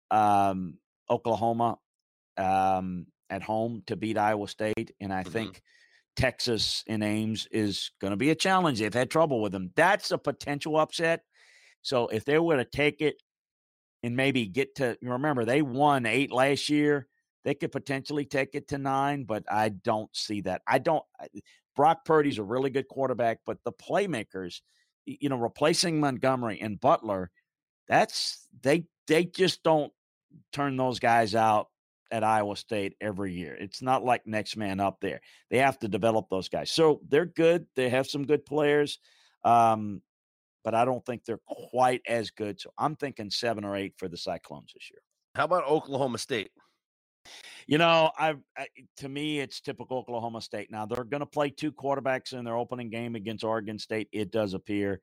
um, 0.10 0.76
Oklahoma 1.10 1.78
um, 2.38 3.08
at 3.30 3.44
home 3.44 3.84
to 3.88 3.96
beat 3.96 4.18
Iowa 4.18 4.48
State, 4.48 4.92
and 5.00 5.14
I 5.14 5.22
mm-hmm. 5.22 5.32
think 5.32 5.62
Texas 6.16 6.84
in 6.88 7.04
Ames 7.04 7.48
is 7.52 7.92
going 8.02 8.12
to 8.12 8.18
be 8.18 8.32
a 8.32 8.36
challenge. 8.36 8.80
They've 8.80 8.94
had 8.94 9.12
trouble 9.12 9.42
with 9.42 9.52
them. 9.52 9.72
That's 9.76 10.12
a 10.12 10.18
potential 10.18 10.78
upset. 10.78 11.22
So 11.84 12.08
if 12.08 12.26
they 12.26 12.40
were 12.40 12.58
to 12.58 12.66
take 12.66 13.02
it 13.02 13.22
and 14.04 14.16
maybe 14.16 14.48
get 14.48 14.76
to 14.76 14.98
remember 15.02 15.46
they 15.46 15.62
won 15.62 16.06
eight 16.06 16.32
last 16.32 16.70
year 16.70 17.08
they 17.48 17.56
could 17.56 17.72
potentially 17.72 18.26
take 18.26 18.56
it 18.56 18.68
to 18.68 18.78
nine, 18.78 19.24
but 19.24 19.42
I 19.50 19.70
don't 19.70 20.14
see 20.14 20.42
that. 20.42 20.64
I 20.68 20.80
don't. 20.80 21.02
Brock 21.78 22.04
Purdy's 22.04 22.40
a 22.40 22.44
really 22.44 22.70
good 22.70 22.90
quarterback, 22.90 23.40
but 23.46 23.58
the 23.64 23.72
playmakers, 23.72 24.60
you 25.06 25.30
know, 25.30 25.38
replacing 25.38 25.98
Montgomery 25.98 26.60
and 26.60 26.78
Butler, 26.78 27.32
that's 27.88 28.46
they 28.64 28.84
they 29.08 29.24
just 29.24 29.64
don't 29.64 29.94
turn 30.52 30.76
those 30.76 31.00
guys 31.00 31.36
out 31.36 31.70
at 32.12 32.22
Iowa 32.22 32.58
State 32.58 32.96
every 33.00 33.32
year. 33.32 33.56
It's 33.56 33.82
not 33.82 34.04
like 34.04 34.28
next 34.28 34.58
man 34.58 34.82
up 34.82 35.00
there. 35.00 35.22
They 35.50 35.60
have 35.60 35.80
to 35.80 35.88
develop 35.88 36.28
those 36.30 36.50
guys. 36.50 36.70
So 36.70 37.00
they're 37.08 37.26
good. 37.26 37.66
They 37.78 37.88
have 37.88 38.08
some 38.08 38.26
good 38.26 38.46
players. 38.46 39.00
Um, 39.46 40.02
but 40.66 40.76
I 40.76 40.84
don't 40.84 41.06
think 41.06 41.24
they're 41.24 41.40
quite 41.48 42.02
as 42.10 42.30
good. 42.30 42.60
So 42.60 42.74
I'm 42.78 42.98
thinking 42.98 43.30
seven 43.30 43.64
or 43.64 43.78
eight 43.78 43.94
for 43.96 44.10
the 44.10 44.18
Cyclones 44.18 44.74
this 44.74 44.92
year. 44.92 45.00
How 45.34 45.46
about 45.46 45.64
Oklahoma 45.64 46.18
State? 46.18 46.52
You 47.68 47.78
know, 47.78 48.12
I, 48.18 48.36
I, 48.58 48.68
to 48.98 49.10
me 49.10 49.40
it's 49.40 49.60
typical 49.60 49.98
Oklahoma 49.98 50.42
State. 50.42 50.72
Now 50.72 50.86
they're 50.86 51.04
going 51.04 51.22
to 51.22 51.26
play 51.26 51.50
two 51.50 51.72
quarterbacks 51.72 52.34
in 52.34 52.46
their 52.46 52.58
opening 52.58 52.90
game 52.90 53.16
against 53.16 53.44
Oregon 53.44 53.78
State. 53.78 54.08
It 54.12 54.32
does 54.32 54.54
appear, 54.54 55.02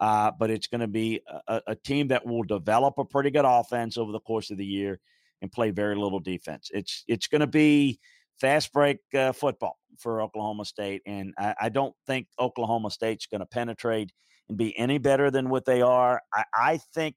uh, 0.00 0.30
but 0.38 0.50
it's 0.50 0.66
going 0.66 0.80
to 0.80 0.88
be 0.88 1.20
a, 1.48 1.62
a, 1.68 1.74
team 1.74 2.08
that 2.08 2.24
will 2.24 2.44
develop 2.44 2.94
a 2.98 3.04
pretty 3.04 3.30
good 3.30 3.44
offense 3.44 3.98
over 3.98 4.12
the 4.12 4.20
course 4.20 4.50
of 4.50 4.58
the 4.58 4.66
year 4.66 5.00
and 5.42 5.50
play 5.50 5.70
very 5.70 5.96
little 5.96 6.20
defense. 6.20 6.70
It's 6.72 7.04
it's 7.08 7.26
going 7.26 7.40
to 7.40 7.46
be 7.46 7.98
fast 8.40 8.72
break 8.72 8.98
uh, 9.14 9.32
football 9.32 9.78
for 9.98 10.22
Oklahoma 10.22 10.64
State, 10.64 11.02
and 11.06 11.34
I, 11.38 11.54
I 11.62 11.68
don't 11.68 11.94
think 12.06 12.28
Oklahoma 12.38 12.90
State's 12.90 13.26
going 13.26 13.40
to 13.40 13.46
penetrate 13.46 14.12
and 14.48 14.58
be 14.58 14.76
any 14.78 14.98
better 14.98 15.30
than 15.30 15.48
what 15.48 15.64
they 15.64 15.82
are. 15.82 16.20
I, 16.32 16.44
I 16.54 16.76
think 16.94 17.16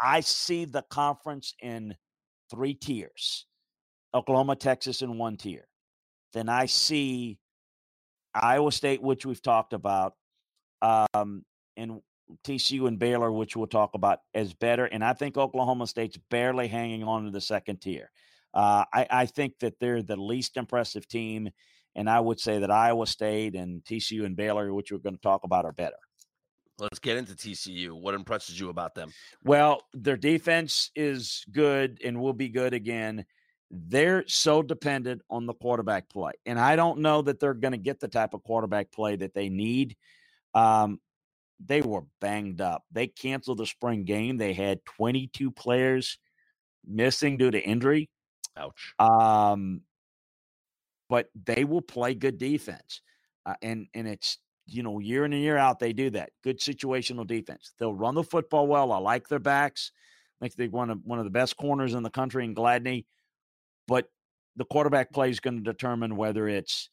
I 0.00 0.20
see 0.20 0.64
the 0.64 0.82
conference 0.90 1.54
in 1.60 1.96
three 2.50 2.74
tiers. 2.74 3.46
Oklahoma, 4.14 4.56
Texas 4.56 5.02
in 5.02 5.18
one 5.18 5.36
tier. 5.36 5.66
Then 6.32 6.48
I 6.48 6.66
see 6.66 7.38
Iowa 8.34 8.72
State, 8.72 9.02
which 9.02 9.24
we've 9.24 9.42
talked 9.42 9.72
about, 9.72 10.14
um, 10.82 11.44
and 11.76 12.00
TCU 12.46 12.88
and 12.88 12.98
Baylor, 12.98 13.30
which 13.32 13.56
we'll 13.56 13.66
talk 13.66 13.94
about, 13.94 14.20
as 14.34 14.52
better. 14.54 14.84
And 14.84 15.04
I 15.04 15.12
think 15.12 15.36
Oklahoma 15.36 15.86
State's 15.86 16.18
barely 16.30 16.68
hanging 16.68 17.04
on 17.04 17.24
to 17.24 17.30
the 17.30 17.40
second 17.40 17.80
tier. 17.80 18.10
Uh, 18.52 18.84
I, 18.92 19.06
I, 19.10 19.26
think 19.26 19.58
that 19.60 19.74
they're 19.80 20.02
the 20.02 20.16
least 20.16 20.56
impressive 20.56 21.06
team. 21.06 21.50
And 21.94 22.08
I 22.08 22.20
would 22.20 22.40
say 22.40 22.58
that 22.58 22.70
Iowa 22.70 23.06
State 23.06 23.54
and 23.54 23.84
TCU 23.84 24.24
and 24.24 24.36
Baylor, 24.36 24.72
which 24.72 24.90
we're 24.90 24.98
going 24.98 25.14
to 25.14 25.20
talk 25.20 25.44
about, 25.44 25.64
are 25.64 25.72
better. 25.72 25.96
Let's 26.78 26.98
get 26.98 27.16
into 27.16 27.34
TCU. 27.34 27.92
What 27.92 28.14
impresses 28.14 28.58
you 28.58 28.68
about 28.68 28.94
them? 28.94 29.10
Well, 29.42 29.80
their 29.94 30.16
defense 30.16 30.90
is 30.94 31.44
good 31.50 32.00
and 32.04 32.20
will 32.20 32.34
be 32.34 32.48
good 32.48 32.74
again 32.74 33.24
they're 33.70 34.24
so 34.26 34.62
dependent 34.62 35.22
on 35.28 35.46
the 35.46 35.54
quarterback 35.54 36.08
play. 36.08 36.32
And 36.44 36.58
I 36.58 36.76
don't 36.76 37.00
know 37.00 37.22
that 37.22 37.40
they're 37.40 37.54
going 37.54 37.72
to 37.72 37.78
get 37.78 38.00
the 38.00 38.08
type 38.08 38.34
of 38.34 38.42
quarterback 38.42 38.92
play 38.92 39.16
that 39.16 39.34
they 39.34 39.48
need. 39.48 39.96
Um, 40.54 41.00
they 41.64 41.80
were 41.80 42.04
banged 42.20 42.60
up. 42.60 42.84
They 42.92 43.06
canceled 43.06 43.58
the 43.58 43.66
spring 43.66 44.04
game. 44.04 44.36
They 44.36 44.52
had 44.52 44.84
22 44.84 45.50
players 45.50 46.18
missing 46.86 47.36
due 47.36 47.50
to 47.50 47.60
injury. 47.60 48.08
Ouch. 48.56 48.94
Um, 48.98 49.82
but 51.08 51.28
they 51.44 51.64
will 51.64 51.82
play 51.82 52.14
good 52.14 52.38
defense. 52.38 53.00
Uh, 53.44 53.54
and 53.62 53.86
and 53.94 54.08
it's 54.08 54.38
you 54.66 54.82
know 54.82 54.98
year 54.98 55.24
in 55.24 55.32
and 55.32 55.40
year 55.40 55.56
out 55.56 55.78
they 55.78 55.92
do 55.92 56.10
that 56.10 56.30
good 56.42 56.58
situational 56.58 57.26
defense. 57.26 57.72
They'll 57.78 57.94
run 57.94 58.14
the 58.14 58.24
football 58.24 58.66
well. 58.66 58.92
I 58.92 58.98
like 58.98 59.28
their 59.28 59.38
backs. 59.38 59.92
I 60.40 60.44
think 60.44 60.56
they 60.56 60.68
one 60.68 60.90
of 60.90 60.98
one 61.04 61.18
of 61.18 61.24
the 61.24 61.30
best 61.30 61.56
corners 61.56 61.94
in 61.94 62.02
the 62.02 62.10
country 62.10 62.44
in 62.44 62.54
Gladney 62.54 63.04
but 63.86 64.08
the 64.56 64.64
quarterback 64.64 65.12
play 65.12 65.30
is 65.30 65.40
going 65.40 65.56
to 65.56 65.62
determine 65.62 66.16
whether 66.16 66.48
it's, 66.48 66.90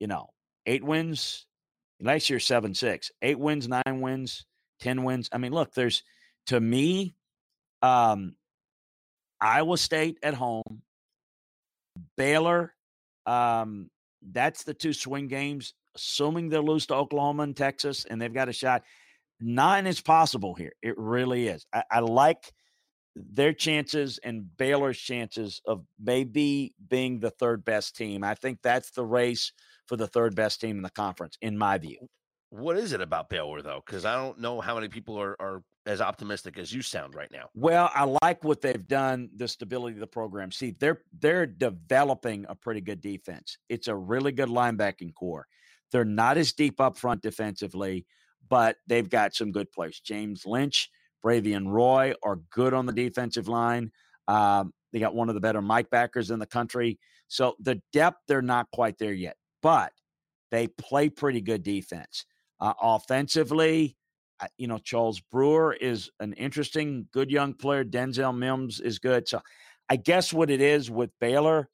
you 0.00 0.06
know, 0.06 0.30
eight 0.66 0.82
wins, 0.82 1.46
Last 2.02 2.28
year, 2.30 2.40
seven 2.40 2.74
six, 2.74 3.12
eight 3.22 3.38
wins, 3.38 3.68
nine 3.68 4.00
wins, 4.00 4.44
ten 4.80 5.04
wins. 5.04 5.28
I 5.32 5.38
mean, 5.38 5.52
look, 5.52 5.72
there's 5.72 6.02
to 6.46 6.60
me, 6.60 7.14
um, 7.80 8.34
Iowa 9.40 9.78
State 9.78 10.18
at 10.22 10.34
home, 10.34 10.82
Baylor. 12.16 12.74
Um, 13.24 13.88
that's 14.20 14.64
the 14.64 14.74
two 14.74 14.92
swing 14.92 15.28
games. 15.28 15.74
Assuming 15.94 16.48
they 16.48 16.58
lose 16.58 16.86
to 16.86 16.94
Oklahoma 16.94 17.44
and 17.44 17.56
Texas, 17.56 18.04
and 18.04 18.20
they've 18.20 18.32
got 18.32 18.48
a 18.48 18.52
shot. 18.52 18.82
Nine 19.40 19.86
is 19.86 20.00
possible 20.00 20.54
here. 20.54 20.72
It 20.82 20.98
really 20.98 21.46
is. 21.46 21.66
I, 21.72 21.84
I 21.90 22.00
like 22.00 22.52
their 23.14 23.52
chances 23.52 24.18
and 24.22 24.56
Baylor's 24.56 24.98
chances 24.98 25.60
of 25.66 25.84
maybe 26.00 26.74
being 26.88 27.20
the 27.20 27.30
third 27.30 27.64
best 27.64 27.96
team. 27.96 28.24
I 28.24 28.34
think 28.34 28.58
that's 28.62 28.90
the 28.90 29.04
race 29.04 29.52
for 29.86 29.96
the 29.96 30.06
third 30.06 30.34
best 30.34 30.60
team 30.60 30.76
in 30.76 30.82
the 30.82 30.90
conference, 30.90 31.36
in 31.42 31.58
my 31.58 31.78
view. 31.78 32.08
What 32.50 32.76
is 32.76 32.92
it 32.92 33.00
about 33.00 33.30
Baylor 33.30 33.62
though? 33.62 33.82
Because 33.84 34.04
I 34.04 34.14
don't 34.14 34.38
know 34.38 34.60
how 34.60 34.74
many 34.74 34.88
people 34.88 35.18
are, 35.18 35.36
are 35.40 35.62
as 35.86 36.00
optimistic 36.00 36.58
as 36.58 36.72
you 36.72 36.82
sound 36.82 37.14
right 37.14 37.30
now. 37.32 37.48
Well, 37.54 37.90
I 37.94 38.04
like 38.22 38.44
what 38.44 38.60
they've 38.60 38.86
done, 38.86 39.30
the 39.36 39.48
stability 39.48 39.94
of 39.94 40.00
the 40.00 40.06
program. 40.06 40.52
See, 40.52 40.76
they're 40.78 41.02
they're 41.18 41.46
developing 41.46 42.46
a 42.48 42.54
pretty 42.54 42.80
good 42.80 43.00
defense. 43.00 43.56
It's 43.68 43.88
a 43.88 43.96
really 43.96 44.32
good 44.32 44.48
linebacking 44.48 45.14
core. 45.14 45.46
They're 45.90 46.04
not 46.04 46.38
as 46.38 46.52
deep 46.52 46.80
up 46.80 46.98
front 46.98 47.22
defensively, 47.22 48.06
but 48.48 48.76
they've 48.86 49.08
got 49.08 49.34
some 49.34 49.50
good 49.50 49.70
players. 49.72 50.00
James 50.00 50.44
Lynch 50.46 50.90
Bravvion 51.24 51.68
Roy 51.68 52.14
are 52.22 52.36
good 52.50 52.74
on 52.74 52.86
the 52.86 52.92
defensive 52.92 53.48
line. 53.48 53.90
Um, 54.28 54.72
they 54.92 55.00
got 55.00 55.14
one 55.14 55.28
of 55.28 55.34
the 55.34 55.40
better 55.40 55.62
Mike 55.62 55.90
backers 55.90 56.30
in 56.30 56.38
the 56.38 56.46
country. 56.46 56.98
So 57.28 57.54
the 57.60 57.80
depth, 57.92 58.18
they're 58.28 58.42
not 58.42 58.70
quite 58.72 58.98
there 58.98 59.12
yet, 59.12 59.36
but 59.62 59.92
they 60.50 60.66
play 60.66 61.08
pretty 61.08 61.40
good 61.40 61.62
defense. 61.62 62.26
Uh, 62.60 62.74
offensively, 62.80 63.96
uh, 64.40 64.46
you 64.58 64.66
know, 64.66 64.78
Charles 64.78 65.20
Brewer 65.20 65.72
is 65.72 66.10
an 66.20 66.34
interesting, 66.34 67.08
good 67.12 67.30
young 67.30 67.54
player. 67.54 67.84
Denzel 67.84 68.36
Mims 68.36 68.80
is 68.80 68.98
good. 68.98 69.28
So 69.28 69.40
I 69.88 69.96
guess 69.96 70.32
what 70.32 70.50
it 70.50 70.60
is 70.60 70.90
with 70.90 71.10
Baylor, 71.20 71.68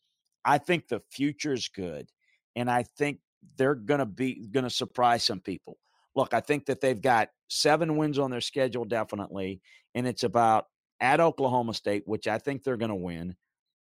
I 0.45 0.59
think 0.59 0.89
the 0.89 1.03
future 1.11 1.53
is 1.53 1.69
good. 1.69 2.09
And 2.55 2.71
I 2.71 2.85
think 2.85 3.19
they're 3.57 3.75
going 3.75 4.01
to 4.01 4.07
be 4.07 4.47
going 4.51 4.65
to 4.65 4.71
surprise 4.71 5.25
some 5.25 5.41
people 5.41 5.77
look, 6.19 6.35
I 6.35 6.41
think 6.41 6.67
that 6.67 6.81
they've 6.81 7.01
got 7.01 7.29
seven 7.49 7.97
wins 7.97 8.19
on 8.19 8.31
their 8.31 8.41
schedule, 8.41 8.85
definitely. 8.85 9.61
And 9.95 10.07
it's 10.07 10.23
about 10.23 10.67
at 11.01 11.21
Oklahoma 11.21 11.75
State, 11.75 12.03
which 12.07 12.29
I 12.29 12.39
think 12.39 12.63
they're 12.63 12.77
going 12.77 12.91
to 12.91 12.95
win, 12.95 13.37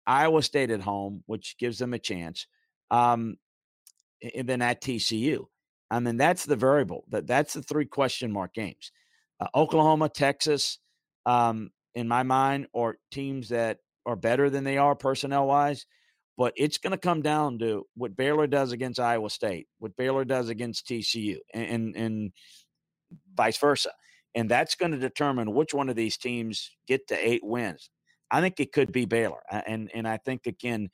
Iowa 0.07 0.43
State 0.43 0.71
at 0.71 0.81
home, 0.81 1.23
which 1.27 1.57
gives 1.59 1.79
them 1.79 1.93
a 1.95 1.99
chance, 1.99 2.47
um, 2.91 3.37
and 4.35 4.49
then 4.49 4.63
at 4.63 4.81
TCU. 4.81 5.47
I 5.91 6.01
mean, 6.01 6.17
that's 6.17 6.45
the 6.45 6.57
variable. 6.57 7.05
That 7.09 7.27
that's 7.27 7.55
the 7.55 7.63
three 7.63 7.87
question 7.87 8.33
mark 8.33 8.55
games. 8.55 8.93
Uh, 9.41 9.49
Oklahoma, 9.55 10.09
Texas, 10.09 10.79
um, 11.27 11.71
in 11.95 12.09
my 12.09 12.23
mind, 12.23 12.67
are 12.75 12.97
teams 13.11 13.51
that 13.51 13.79
are 14.05 14.17
better 14.17 14.51
than 14.51 14.65
they 14.65 14.79
are 14.79 14.95
personnel 14.95 15.47
wise. 15.47 15.87
But 16.39 16.53
it's 16.57 16.79
going 16.79 16.91
to 16.91 16.99
come 16.99 17.23
down 17.23 17.59
to 17.61 17.87
what 17.95 18.17
Baylor 18.17 18.47
does 18.47 18.73
against 18.73 19.01
Iowa 19.01 19.31
State, 19.31 19.69
what 19.79 19.97
Baylor 19.97 20.25
does 20.25 20.51
against 20.51 20.87
TCU, 20.87 21.39
and, 21.55 21.65
and, 21.65 21.97
and 21.97 22.33
vice 23.35 23.59
versa. 23.59 23.91
And 24.35 24.51
that's 24.51 24.75
going 24.75 24.93
to 24.93 24.99
determine 24.99 25.55
which 25.55 25.73
one 25.73 25.89
of 25.89 25.97
these 25.97 26.17
teams 26.17 26.71
get 26.87 27.09
to 27.09 27.15
eight 27.17 27.43
wins. 27.43 27.91
I 28.31 28.41
think 28.41 28.61
it 28.61 28.73
could 28.73 28.93
be 28.93 29.07
Baylor. 29.07 29.41
And, 29.51 29.91
and 29.95 30.07
I 30.07 30.19
think, 30.19 30.47
again, 30.47 30.91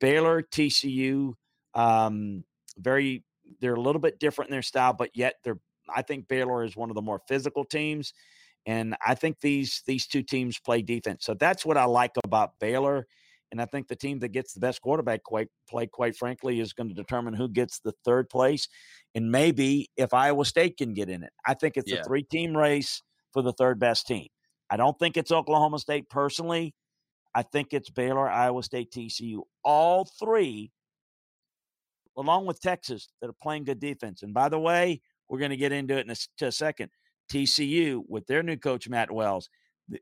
Baylor, 0.00 0.42
TCU, 0.42 1.34
um, 1.74 2.44
very, 2.78 3.24
they're 3.60 3.74
a 3.74 3.80
little 3.80 4.00
bit 4.00 4.18
different 4.18 4.50
in 4.50 4.52
their 4.52 4.62
style, 4.62 4.92
but 4.92 5.10
yet 5.14 5.34
they're, 5.44 5.58
I 5.94 6.02
think 6.02 6.28
Baylor 6.28 6.64
is 6.64 6.76
one 6.76 6.90
of 6.90 6.94
the 6.94 7.02
more 7.02 7.20
physical 7.28 7.64
teams. 7.64 8.12
And 8.66 8.96
I 9.06 9.14
think 9.14 9.40
these 9.40 9.82
these 9.86 10.06
two 10.08 10.22
teams 10.22 10.58
play 10.58 10.82
defense. 10.82 11.24
So 11.24 11.34
that's 11.34 11.64
what 11.64 11.76
I 11.76 11.84
like 11.84 12.12
about 12.24 12.58
Baylor 12.58 13.06
and 13.52 13.60
I 13.60 13.66
think 13.66 13.88
the 13.88 13.96
team 13.96 14.18
that 14.20 14.28
gets 14.28 14.52
the 14.52 14.60
best 14.60 14.80
quarterback 14.80 15.22
quite, 15.22 15.48
play, 15.68 15.86
quite 15.86 16.16
frankly, 16.16 16.60
is 16.60 16.72
going 16.72 16.88
to 16.88 16.94
determine 16.94 17.34
who 17.34 17.48
gets 17.48 17.80
the 17.80 17.92
third 18.04 18.28
place. 18.28 18.68
And 19.14 19.30
maybe 19.30 19.88
if 19.96 20.12
Iowa 20.12 20.44
State 20.44 20.76
can 20.76 20.94
get 20.94 21.08
in 21.08 21.22
it, 21.22 21.32
I 21.46 21.54
think 21.54 21.76
it's 21.76 21.90
yeah. 21.90 21.98
a 21.98 22.04
three 22.04 22.24
team 22.24 22.56
race 22.56 23.02
for 23.32 23.42
the 23.42 23.52
third 23.52 23.78
best 23.78 24.06
team. 24.06 24.28
I 24.68 24.76
don't 24.76 24.98
think 24.98 25.16
it's 25.16 25.30
Oklahoma 25.30 25.78
State 25.78 26.10
personally. 26.10 26.74
I 27.34 27.42
think 27.42 27.68
it's 27.72 27.90
Baylor, 27.90 28.28
Iowa 28.28 28.62
State, 28.62 28.90
TCU. 28.90 29.42
All 29.62 30.08
three, 30.18 30.72
along 32.16 32.46
with 32.46 32.60
Texas, 32.60 33.08
that 33.20 33.28
are 33.28 33.36
playing 33.42 33.64
good 33.64 33.78
defense. 33.78 34.22
And 34.22 34.34
by 34.34 34.48
the 34.48 34.58
way, 34.58 35.02
we're 35.28 35.38
going 35.38 35.50
to 35.50 35.56
get 35.56 35.72
into 35.72 35.96
it 35.98 36.06
in 36.06 36.10
a, 36.10 36.46
a 36.46 36.52
second. 36.52 36.90
TCU, 37.30 38.02
with 38.08 38.26
their 38.26 38.42
new 38.42 38.56
coach, 38.56 38.88
Matt 38.88 39.10
Wells, 39.10 39.48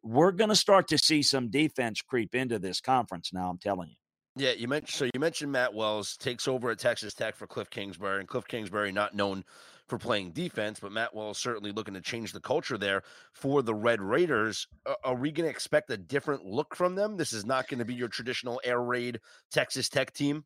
we're 0.02 0.32
going 0.32 0.50
to 0.50 0.56
start 0.56 0.88
to 0.88 0.98
see 0.98 1.22
some 1.22 1.50
defense 1.50 2.00
creep 2.02 2.34
into 2.34 2.58
this 2.58 2.80
conference 2.80 3.32
now. 3.32 3.50
I'm 3.50 3.58
telling 3.58 3.90
you. 3.90 3.96
Yeah, 4.36 4.52
you 4.52 4.66
mentioned 4.66 4.90
so 4.90 5.04
you 5.04 5.20
mentioned 5.20 5.52
Matt 5.52 5.74
Wells 5.74 6.16
takes 6.16 6.48
over 6.48 6.70
at 6.70 6.78
Texas 6.78 7.14
Tech 7.14 7.36
for 7.36 7.46
Cliff 7.46 7.70
Kingsbury, 7.70 8.18
and 8.18 8.28
Cliff 8.28 8.46
Kingsbury 8.48 8.90
not 8.90 9.14
known 9.14 9.44
for 9.86 9.96
playing 9.96 10.32
defense, 10.32 10.80
but 10.80 10.90
Matt 10.90 11.14
Wells 11.14 11.38
certainly 11.38 11.70
looking 11.70 11.94
to 11.94 12.00
change 12.00 12.32
the 12.32 12.40
culture 12.40 12.78
there 12.78 13.02
for 13.32 13.62
the 13.62 13.74
Red 13.74 14.00
Raiders. 14.00 14.66
Are 15.04 15.14
we 15.14 15.30
going 15.30 15.46
to 15.46 15.50
expect 15.50 15.90
a 15.90 15.96
different 15.96 16.44
look 16.44 16.74
from 16.74 16.94
them? 16.94 17.16
This 17.16 17.32
is 17.32 17.44
not 17.44 17.68
going 17.68 17.78
to 17.78 17.84
be 17.84 17.94
your 17.94 18.08
traditional 18.08 18.60
air 18.64 18.80
raid 18.80 19.20
Texas 19.52 19.88
Tech 19.88 20.12
team. 20.12 20.44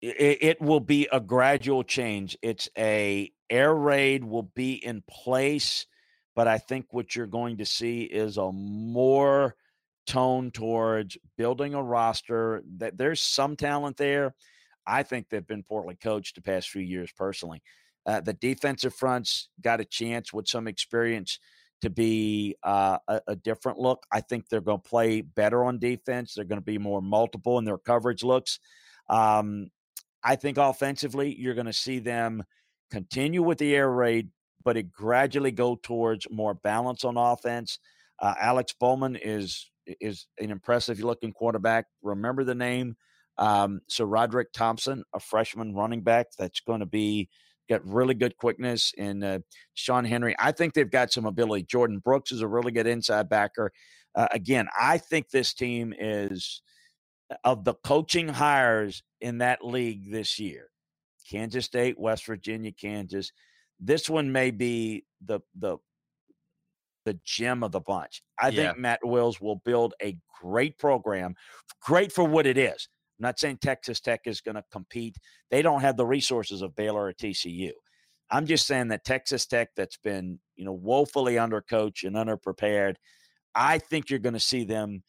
It, 0.00 0.38
it 0.40 0.60
will 0.60 0.80
be 0.80 1.08
a 1.12 1.20
gradual 1.20 1.82
change. 1.82 2.38
It's 2.42 2.68
a 2.78 3.32
air 3.50 3.74
raid 3.74 4.24
will 4.24 4.50
be 4.54 4.74
in 4.74 5.02
place 5.08 5.86
but 6.36 6.46
I 6.46 6.58
think 6.58 6.86
what 6.90 7.16
you're 7.16 7.26
going 7.26 7.56
to 7.56 7.66
see 7.66 8.02
is 8.02 8.36
a 8.36 8.52
more 8.52 9.56
tone 10.06 10.50
towards 10.52 11.16
building 11.36 11.74
a 11.74 11.82
roster. 11.82 12.62
That 12.76 12.96
there's 12.96 13.20
some 13.20 13.56
talent 13.56 13.96
there. 13.96 14.34
I 14.86 15.02
think 15.02 15.28
they've 15.28 15.46
been 15.46 15.64
poorly 15.64 15.96
coached 15.96 16.36
the 16.36 16.42
past 16.42 16.68
few 16.68 16.82
years, 16.82 17.10
personally. 17.16 17.62
Uh, 18.04 18.20
the 18.20 18.34
defensive 18.34 18.94
fronts 18.94 19.48
got 19.60 19.80
a 19.80 19.84
chance 19.84 20.32
with 20.32 20.46
some 20.46 20.68
experience 20.68 21.40
to 21.82 21.90
be 21.90 22.54
uh, 22.62 22.98
a, 23.08 23.20
a, 23.28 23.36
different 23.36 23.78
look. 23.78 24.06
I 24.12 24.20
think 24.20 24.48
they're 24.48 24.60
going 24.60 24.80
to 24.80 24.88
play 24.88 25.22
better 25.22 25.64
on 25.64 25.78
defense. 25.78 26.34
They're 26.34 26.44
going 26.44 26.60
to 26.60 26.64
be 26.64 26.78
more 26.78 27.02
multiple 27.02 27.58
in 27.58 27.64
their 27.64 27.78
coverage 27.78 28.22
looks. 28.22 28.60
Um, 29.08 29.70
I 30.22 30.36
think 30.36 30.56
offensively, 30.56 31.34
you're 31.36 31.54
going 31.54 31.66
to 31.66 31.72
see 31.72 31.98
them 31.98 32.44
continue 32.90 33.42
with 33.42 33.58
the 33.58 33.74
air 33.74 33.90
raid, 33.90 34.30
but 34.66 34.76
it 34.76 34.90
gradually 34.92 35.52
go 35.52 35.78
towards 35.80 36.26
more 36.28 36.52
balance 36.52 37.04
on 37.04 37.16
offense. 37.16 37.78
Uh, 38.20 38.34
Alex 38.38 38.74
Bowman 38.78 39.16
is 39.16 39.70
is 40.00 40.26
an 40.40 40.50
impressive 40.50 40.98
looking 40.98 41.32
quarterback. 41.32 41.86
Remember 42.02 42.42
the 42.42 42.56
name. 42.56 42.96
Um, 43.38 43.80
so 43.88 44.04
Roderick 44.04 44.52
Thompson, 44.52 45.04
a 45.14 45.20
freshman 45.20 45.72
running 45.74 46.02
back, 46.02 46.26
that's 46.36 46.58
going 46.60 46.80
to 46.80 46.86
be 46.86 47.28
got 47.68 47.86
really 47.86 48.14
good 48.14 48.36
quickness. 48.36 48.92
And 48.98 49.22
uh, 49.22 49.38
Sean 49.74 50.04
Henry, 50.04 50.34
I 50.38 50.50
think 50.50 50.74
they've 50.74 50.90
got 50.90 51.12
some 51.12 51.26
ability. 51.26 51.64
Jordyn 51.64 52.02
Brooks 52.02 52.32
is 52.32 52.40
a 52.40 52.48
really 52.48 52.72
good 52.72 52.88
inside 52.88 53.28
backer. 53.28 53.70
Uh, 54.16 54.26
again, 54.32 54.66
I 54.76 54.98
think 54.98 55.30
this 55.30 55.54
team 55.54 55.94
is 55.96 56.60
of 57.44 57.64
the 57.64 57.74
coaching 57.74 58.28
hires 58.28 59.04
in 59.20 59.38
that 59.38 59.64
league 59.64 60.10
this 60.10 60.40
year. 60.40 60.70
Kansas 61.30 61.66
State, 61.66 61.98
West 62.00 62.26
Virginia, 62.26 62.72
Kansas 62.72 63.30
this 63.80 64.08
one 64.08 64.32
may 64.32 64.50
be 64.50 65.04
the 65.24 65.40
the 65.54 65.78
the 67.04 67.18
gem 67.24 67.62
of 67.62 67.72
the 67.72 67.80
bunch. 67.80 68.22
I 68.40 68.48
yeah. 68.48 68.68
think 68.68 68.78
Matt 68.78 69.00
Wells 69.04 69.40
will 69.40 69.62
build 69.64 69.94
a 70.02 70.16
great 70.42 70.76
program, 70.78 71.34
great 71.80 72.12
for 72.12 72.24
what 72.24 72.46
it 72.46 72.58
is. 72.58 72.88
I'm 73.18 73.22
not 73.22 73.38
saying 73.38 73.58
Texas 73.62 74.00
Tech 74.00 74.20
is 74.26 74.40
going 74.42 74.56
to 74.56 74.64
compete. 74.70 75.16
They 75.50 75.62
don't 75.62 75.80
have 75.80 75.96
the 75.96 76.04
resources 76.04 76.60
of 76.60 76.76
Baylor 76.76 77.06
or 77.06 77.12
TCU. 77.14 77.70
I'm 78.30 78.44
just 78.44 78.66
saying 78.66 78.88
that 78.88 79.04
Texas 79.04 79.46
Tech, 79.46 79.68
that's 79.76 79.96
been 79.96 80.40
you 80.56 80.64
know 80.64 80.72
woefully 80.72 81.34
undercoached 81.34 82.04
and 82.04 82.16
underprepared, 82.16 82.96
I 83.54 83.78
think 83.78 84.10
you're 84.10 84.18
going 84.18 84.34
to 84.34 84.40
see 84.40 84.64
them. 84.64 85.02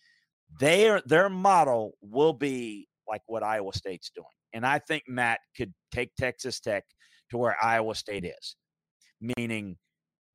Their 0.60 1.02
their 1.06 1.30
model 1.30 1.94
will 2.02 2.34
be 2.34 2.88
like 3.08 3.22
what 3.26 3.44
Iowa 3.44 3.74
State's 3.74 4.12
doing, 4.16 4.28
and 4.54 4.66
I 4.66 4.80
think 4.80 5.04
Matt 5.08 5.40
could 5.58 5.74
take 5.92 6.16
Texas 6.16 6.60
Tech 6.60 6.86
to 7.30 7.38
where 7.38 7.56
Iowa 7.62 7.96
State 7.96 8.26
is, 8.26 8.56
meaning 9.22 9.78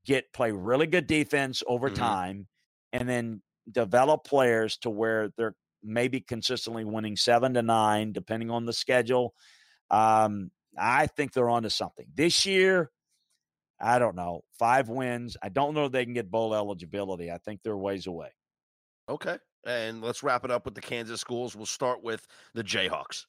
get 0.05 0.33
play 0.33 0.53
really 0.53 0.87
good 0.87 1.07
defense 1.07 1.63
over 1.67 1.89
mm-hmm. 1.89 2.03
time 2.03 2.47
and 2.93 3.09
then 3.09 3.43
develop 3.71 4.25
players 4.25 4.77
to 4.79 4.91
where 4.91 5.31
they're 5.37 5.55
maybe 5.83 6.21
consistently 6.21 6.85
winning 6.85 7.17
seven 7.17 7.55
to 7.55 7.63
nine, 7.63 8.13
depending 8.13 8.51
on 8.51 8.67
the 8.67 8.73
schedule. 8.73 9.35
Um, 9.91 10.51
I 10.79 11.07
think 11.07 11.33
they're 11.33 11.51
onto 11.51 11.69
something. 11.69 12.07
This 12.15 12.47
year, 12.47 12.91
I 13.81 13.99
don't 13.99 14.17
know, 14.17 14.43
five 14.59 14.89
wins. 14.89 15.37
I 15.43 15.49
don't 15.49 15.75
know 15.75 15.87
if 15.87 15.93
they 15.93 16.05
can 16.05 16.15
get 16.15 16.31
bowl 16.31 16.55
eligibility. 16.55 17.31
I 17.31 17.39
think 17.39 17.63
they're 17.63 17.77
ways 17.77 18.07
away. 18.07 18.29
Okay. 19.09 19.39
And 19.65 20.03
let's 20.03 20.23
wrap 20.23 20.45
it 20.45 20.51
up 20.51 20.65
with 20.65 20.75
the 20.75 20.81
Kansas 20.81 21.21
schools. 21.21 21.55
We'll 21.55 21.67
start 21.67 22.03
with 22.03 22.27
the 22.55 22.65
Jayhawks. 22.65 23.27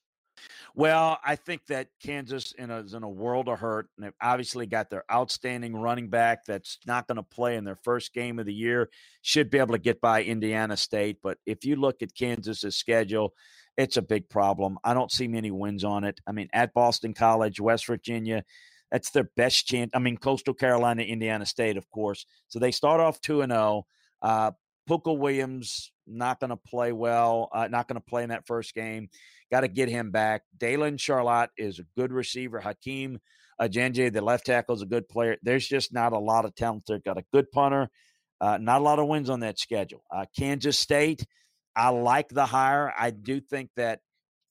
Well, 0.76 1.20
I 1.24 1.36
think 1.36 1.66
that 1.68 1.88
Kansas 2.04 2.52
in 2.58 2.72
a, 2.72 2.80
is 2.80 2.94
in 2.94 3.04
a 3.04 3.10
world 3.10 3.48
of 3.48 3.60
hurt, 3.60 3.90
and 3.96 4.06
they've 4.06 4.14
obviously 4.22 4.66
got 4.66 4.90
their 4.90 5.04
outstanding 5.12 5.76
running 5.76 6.10
back 6.10 6.46
that's 6.46 6.80
not 6.88 7.08
going 7.08 7.18
to 7.18 7.24
play 7.24 7.56
in 7.56 7.64
their 7.64 7.78
first 7.84 8.14
game 8.14 8.40
of 8.40 8.46
the 8.46 8.54
year. 8.54 8.90
Should 9.22 9.50
be 9.50 9.60
able 9.60 9.76
to 9.76 9.80
get 9.80 10.02
by 10.02 10.24
Indiana 10.24 10.76
State, 10.78 11.18
but 11.22 11.38
if 11.46 11.66
you 11.66 11.76
look 11.76 12.02
at 12.02 12.16
Kansas's 12.16 12.76
schedule, 12.76 13.34
it's 13.78 13.98
a 13.98 14.02
big 14.02 14.30
problem. 14.30 14.78
I 14.84 14.94
don't 14.94 15.12
see 15.12 15.28
many 15.28 15.52
wins 15.52 15.84
on 15.84 16.04
it. 16.04 16.20
I 16.28 16.32
mean, 16.32 16.50
at 16.54 16.74
Boston 16.74 17.14
College, 17.14 17.60
West 17.60 17.88
Virginia, 17.88 18.44
that's 18.92 19.12
their 19.12 19.30
best 19.36 19.66
chance. 19.66 19.92
I 19.94 20.00
mean, 20.00 20.18
Coastal 20.18 20.54
Carolina, 20.54 21.02
Indiana 21.04 21.46
State, 21.46 21.78
of 21.78 21.90
course. 21.90 22.26
So 22.48 22.60
they 22.60 22.72
start 22.72 23.00
off 23.00 23.22
two 23.22 23.42
and 23.42 23.52
zero. 23.52 23.86
Oh. 24.22 24.28
Uh, 24.28 24.52
Williams 24.88 25.92
not 26.06 26.40
going 26.40 26.50
to 26.50 26.58
play 26.58 26.92
well. 26.92 27.50
Uh, 27.52 27.68
not 27.68 27.88
going 27.88 28.00
to 28.00 28.06
play 28.06 28.24
in 28.24 28.30
that 28.30 28.46
first 28.46 28.74
game. 28.74 29.10
Got 29.54 29.62
to 29.62 29.68
get 29.68 29.88
him 29.88 30.10
back. 30.10 30.42
Daylon 30.58 30.98
Charlot 30.98 31.50
is 31.60 31.78
a 31.78 31.86
good 31.96 32.12
receiver. 32.12 32.60
Hakeem 32.60 33.20
Adeniji, 33.62 34.12
the 34.12 34.20
left 34.20 34.48
tackle, 34.48 34.74
is 34.74 34.82
a 34.82 34.88
good 34.88 35.08
player. 35.08 35.38
There's 35.44 35.68
just 35.68 35.94
not 35.94 36.12
a 36.12 36.18
lot 36.18 36.46
of 36.46 36.56
talent 36.56 36.86
there. 36.88 36.98
Got 36.98 37.20
a 37.20 37.26
good 37.32 37.52
punter. 37.52 37.92
Uh, 38.42 38.58
not 38.60 38.82
a 38.82 38.84
lot 38.84 38.98
of 38.98 39.08
wins 39.08 39.30
on 39.30 39.42
that 39.42 39.60
schedule. 39.60 40.04
Uh, 40.12 40.26
Kansas 40.36 40.80
State, 40.80 41.28
I 41.76 41.90
like 41.90 42.30
the 42.30 42.48
hire. 42.48 42.92
I 42.98 43.12
do 43.12 43.40
think 43.40 43.70
that 43.76 44.00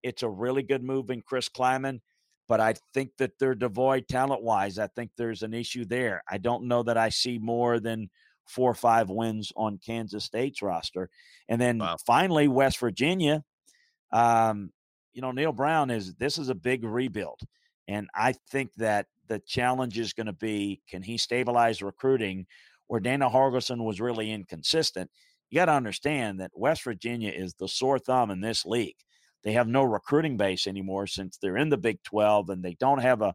it's 0.04 0.22
a 0.22 0.28
really 0.28 0.62
good 0.62 0.84
move 0.84 1.10
in 1.10 1.20
Chris 1.20 1.48
Klieman, 1.48 1.98
but 2.46 2.60
I 2.60 2.74
think 2.94 3.10
that 3.18 3.32
they're 3.40 3.56
devoid 3.56 4.06
talent 4.06 4.44
wise. 4.44 4.78
I 4.78 4.86
think 4.86 5.10
there's 5.18 5.42
an 5.42 5.52
issue 5.52 5.84
there. 5.84 6.22
I 6.30 6.38
don't 6.38 6.68
know 6.68 6.84
that 6.84 6.96
I 6.96 7.08
see 7.08 7.38
more 7.38 7.80
than 7.80 8.08
four 8.46 8.70
or 8.70 8.74
five 8.74 9.10
wins 9.10 9.52
on 9.56 9.80
Kansas 9.84 10.22
State's 10.22 10.62
roster. 10.62 11.10
And 11.48 11.60
then 11.60 11.78
wow. 11.78 11.96
finally, 12.06 12.46
West 12.46 12.78
Virginia. 12.78 13.42
Um, 14.12 14.70
you 15.12 15.22
know, 15.22 15.32
Neal 15.32 15.52
Brown 15.52 15.90
is 15.90 16.14
this 16.14 16.38
is 16.38 16.48
a 16.48 16.54
big 16.54 16.84
rebuild. 16.84 17.40
And 17.88 18.08
I 18.14 18.32
think 18.50 18.72
that 18.76 19.06
the 19.28 19.40
challenge 19.40 19.98
is 19.98 20.12
going 20.12 20.26
to 20.26 20.32
be 20.32 20.80
can 20.88 21.02
he 21.02 21.18
stabilize 21.18 21.82
recruiting 21.82 22.46
where 22.86 23.00
Dana 23.00 23.28
Holgorsen 23.28 23.84
was 23.84 24.00
really 24.00 24.30
inconsistent? 24.30 25.10
You 25.50 25.56
got 25.56 25.66
to 25.66 25.72
understand 25.72 26.40
that 26.40 26.50
West 26.54 26.84
Virginia 26.84 27.30
is 27.30 27.54
the 27.54 27.68
sore 27.68 27.98
thumb 27.98 28.30
in 28.30 28.40
this 28.40 28.64
league. 28.64 28.96
They 29.44 29.52
have 29.52 29.68
no 29.68 29.82
recruiting 29.82 30.36
base 30.36 30.66
anymore 30.66 31.06
since 31.06 31.36
they're 31.36 31.56
in 31.56 31.68
the 31.68 31.76
Big 31.76 32.02
12 32.04 32.50
and 32.50 32.62
they 32.62 32.74
don't 32.74 33.02
have 33.02 33.22
a, 33.22 33.34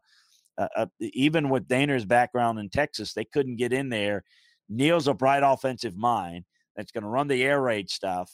a, 0.57 0.69
a 0.75 0.89
even 0.99 1.49
with 1.49 1.67
Dana's 1.67 2.05
background 2.05 2.59
in 2.59 2.69
Texas, 2.69 3.13
they 3.13 3.25
couldn't 3.25 3.57
get 3.57 3.73
in 3.73 3.89
there. 3.89 4.23
Neal's 4.69 5.07
a 5.07 5.13
bright 5.13 5.43
offensive 5.43 5.95
mind 5.95 6.45
that's 6.75 6.91
going 6.91 7.03
to 7.03 7.09
run 7.09 7.27
the 7.27 7.43
air 7.43 7.61
raid 7.61 7.89
stuff, 7.89 8.31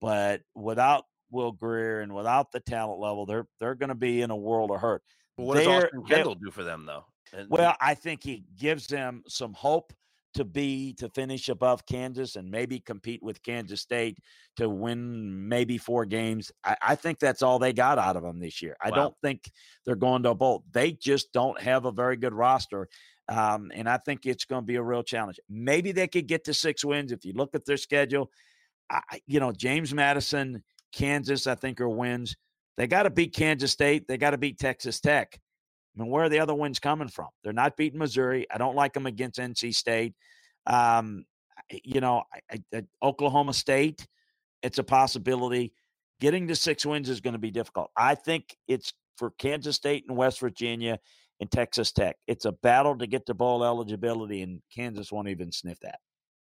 but 0.00 0.40
without 0.54 1.04
Will 1.30 1.52
Grier 1.52 2.00
and 2.00 2.14
without 2.14 2.52
the 2.52 2.60
talent 2.60 3.00
level, 3.00 3.26
they're 3.26 3.46
they're 3.60 3.74
going 3.74 3.88
to 3.88 3.94
be 3.94 4.22
in 4.22 4.30
a 4.30 4.36
world 4.36 4.70
of 4.70 4.80
hurt. 4.80 5.02
What 5.36 5.56
does 5.56 5.66
Austin 5.66 6.04
Kendall 6.04 6.34
do 6.34 6.50
for 6.50 6.64
them, 6.64 6.86
though? 6.86 7.04
And, 7.32 7.48
well, 7.50 7.76
I 7.80 7.94
think 7.94 8.22
he 8.22 8.44
gives 8.56 8.86
them 8.86 9.22
some 9.28 9.52
hope 9.52 9.92
to 10.34 10.44
be 10.44 10.92
to 10.94 11.08
finish 11.08 11.48
above 11.48 11.86
Kansas 11.86 12.36
and 12.36 12.50
maybe 12.50 12.78
compete 12.78 13.22
with 13.22 13.42
Kansas 13.42 13.80
State 13.80 14.18
to 14.56 14.68
win 14.68 15.48
maybe 15.48 15.78
four 15.78 16.04
games. 16.04 16.52
I, 16.62 16.76
I 16.82 16.94
think 16.94 17.18
that's 17.18 17.42
all 17.42 17.58
they 17.58 17.72
got 17.72 17.98
out 17.98 18.16
of 18.16 18.22
them 18.22 18.38
this 18.38 18.60
year. 18.60 18.76
I 18.82 18.90
wow. 18.90 18.96
don't 18.96 19.14
think 19.22 19.50
they're 19.84 19.96
going 19.96 20.22
to 20.24 20.30
a 20.30 20.34
bowl. 20.34 20.64
They 20.72 20.92
just 20.92 21.32
don't 21.32 21.60
have 21.60 21.86
a 21.86 21.92
very 21.92 22.16
good 22.16 22.34
roster. 22.34 22.88
Um, 23.28 23.72
and 23.74 23.88
I 23.88 23.96
think 23.96 24.24
it's 24.24 24.44
going 24.44 24.62
to 24.62 24.66
be 24.66 24.76
a 24.76 24.82
real 24.82 25.02
challenge. 25.02 25.40
Maybe 25.48 25.92
they 25.92 26.06
could 26.06 26.26
get 26.26 26.44
to 26.44 26.54
six 26.54 26.84
wins 26.84 27.12
if 27.12 27.24
you 27.24 27.32
look 27.34 27.54
at 27.54 27.64
their 27.64 27.78
schedule. 27.78 28.30
I, 28.90 29.20
you 29.26 29.40
know, 29.40 29.52
James 29.52 29.92
Madison 29.92 30.62
Kansas, 30.96 31.46
I 31.46 31.54
think, 31.54 31.80
are 31.80 31.88
wins. 31.88 32.36
They 32.76 32.86
got 32.86 33.04
to 33.04 33.10
beat 33.10 33.34
Kansas 33.34 33.72
State. 33.72 34.08
They 34.08 34.16
got 34.16 34.30
to 34.30 34.38
beat 34.38 34.58
Texas 34.58 35.00
Tech. 35.00 35.38
I 35.96 36.02
mean, 36.02 36.10
where 36.10 36.24
are 36.24 36.28
the 36.28 36.40
other 36.40 36.54
wins 36.54 36.78
coming 36.78 37.08
from? 37.08 37.28
They're 37.44 37.52
not 37.52 37.76
beating 37.76 37.98
Missouri. 37.98 38.46
I 38.52 38.58
don't 38.58 38.76
like 38.76 38.92
them 38.92 39.06
against 39.06 39.38
NC 39.38 39.74
State. 39.74 40.14
Um, 40.66 41.24
you 41.70 42.00
know, 42.00 42.22
I, 42.50 42.58
I, 42.74 42.82
Oklahoma 43.02 43.52
State, 43.52 44.06
it's 44.62 44.78
a 44.78 44.84
possibility. 44.84 45.72
Getting 46.20 46.48
to 46.48 46.56
six 46.56 46.86
wins 46.86 47.08
is 47.08 47.20
going 47.20 47.34
to 47.34 47.38
be 47.38 47.50
difficult. 47.50 47.90
I 47.96 48.14
think 48.14 48.56
it's 48.66 48.92
for 49.18 49.30
Kansas 49.38 49.76
State 49.76 50.04
and 50.08 50.16
West 50.16 50.40
Virginia 50.40 50.98
and 51.40 51.50
Texas 51.50 51.92
Tech. 51.92 52.16
It's 52.26 52.46
a 52.46 52.52
battle 52.52 52.96
to 52.98 53.06
get 53.06 53.26
to 53.26 53.34
bowl 53.34 53.64
eligibility, 53.64 54.42
and 54.42 54.62
Kansas 54.74 55.12
won't 55.12 55.28
even 55.28 55.52
sniff 55.52 55.78
that. 55.80 55.98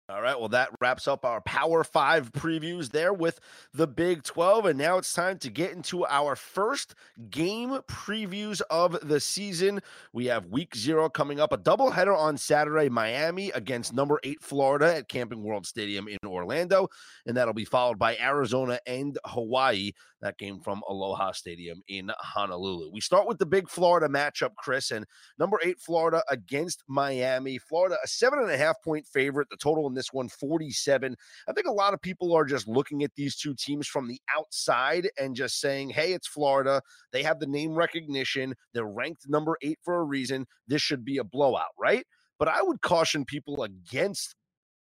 All 0.09 0.23
right. 0.23 0.39
Well, 0.39 0.49
that 0.49 0.71
wraps 0.81 1.07
up 1.07 1.23
our 1.23 1.39
Power 1.41 1.83
Five 1.83 2.31
previews 2.31 2.89
there 2.89 3.13
with 3.13 3.39
the 3.75 3.85
Big 3.85 4.23
12. 4.23 4.65
And 4.65 4.79
now 4.79 4.97
it's 4.97 5.13
time 5.13 5.37
to 5.37 5.51
get 5.51 5.71
into 5.71 6.03
our 6.07 6.35
first 6.35 6.95
game 7.29 7.77
previews 7.87 8.59
of 8.71 9.07
the 9.07 9.19
season. 9.19 9.81
We 10.11 10.25
have 10.25 10.47
week 10.47 10.75
zero 10.75 11.09
coming 11.09 11.39
up, 11.39 11.53
a 11.53 11.59
doubleheader 11.59 12.17
on 12.17 12.37
Saturday, 12.37 12.89
Miami 12.89 13.51
against 13.51 13.93
number 13.93 14.19
eight 14.23 14.41
Florida 14.41 14.95
at 14.95 15.09
Camping 15.09 15.43
World 15.43 15.67
Stadium 15.67 16.07
in 16.07 16.17
Orlando. 16.25 16.87
And 17.27 17.37
that'll 17.37 17.53
be 17.53 17.63
followed 17.65 17.99
by 17.99 18.17
Arizona 18.17 18.79
and 18.87 19.15
Hawaii 19.25 19.91
that 20.21 20.37
game 20.37 20.59
from 20.59 20.81
Aloha 20.87 21.31
Stadium 21.31 21.81
in 21.87 22.11
Honolulu. 22.19 22.91
We 22.91 23.01
start 23.01 23.27
with 23.27 23.37
the 23.37 23.45
big 23.45 23.69
Florida 23.69 24.07
matchup, 24.07 24.55
Chris, 24.57 24.91
and 24.91 25.05
number 25.37 25.59
eight 25.63 25.79
Florida 25.79 26.23
against 26.29 26.83
Miami. 26.87 27.57
Florida, 27.57 27.97
a 28.03 28.07
seven 28.07 28.39
and 28.39 28.51
a 28.51 28.57
half 28.57 28.75
point 28.83 29.05
favorite. 29.07 29.47
The 29.49 29.57
total 29.57 29.87
in 29.87 29.93
this 29.93 30.11
one, 30.11 30.29
47. 30.29 31.15
I 31.47 31.53
think 31.53 31.67
a 31.67 31.71
lot 31.71 31.93
of 31.93 32.01
people 32.01 32.33
are 32.35 32.45
just 32.45 32.67
looking 32.67 33.03
at 33.03 33.15
these 33.15 33.35
two 33.35 33.55
teams 33.55 33.87
from 33.87 34.07
the 34.07 34.19
outside 34.37 35.09
and 35.19 35.35
just 35.35 35.59
saying, 35.59 35.89
hey, 35.89 36.13
it's 36.13 36.27
Florida. 36.27 36.81
They 37.11 37.23
have 37.23 37.39
the 37.39 37.47
name 37.47 37.73
recognition. 37.73 38.55
They're 38.73 38.85
ranked 38.85 39.25
number 39.27 39.57
eight 39.61 39.79
for 39.83 39.95
a 39.95 40.03
reason. 40.03 40.45
This 40.67 40.81
should 40.81 41.05
be 41.05 41.17
a 41.17 41.23
blowout, 41.23 41.71
right? 41.79 42.05
But 42.37 42.47
I 42.47 42.61
would 42.61 42.81
caution 42.81 43.25
people 43.25 43.63
against 43.63 44.35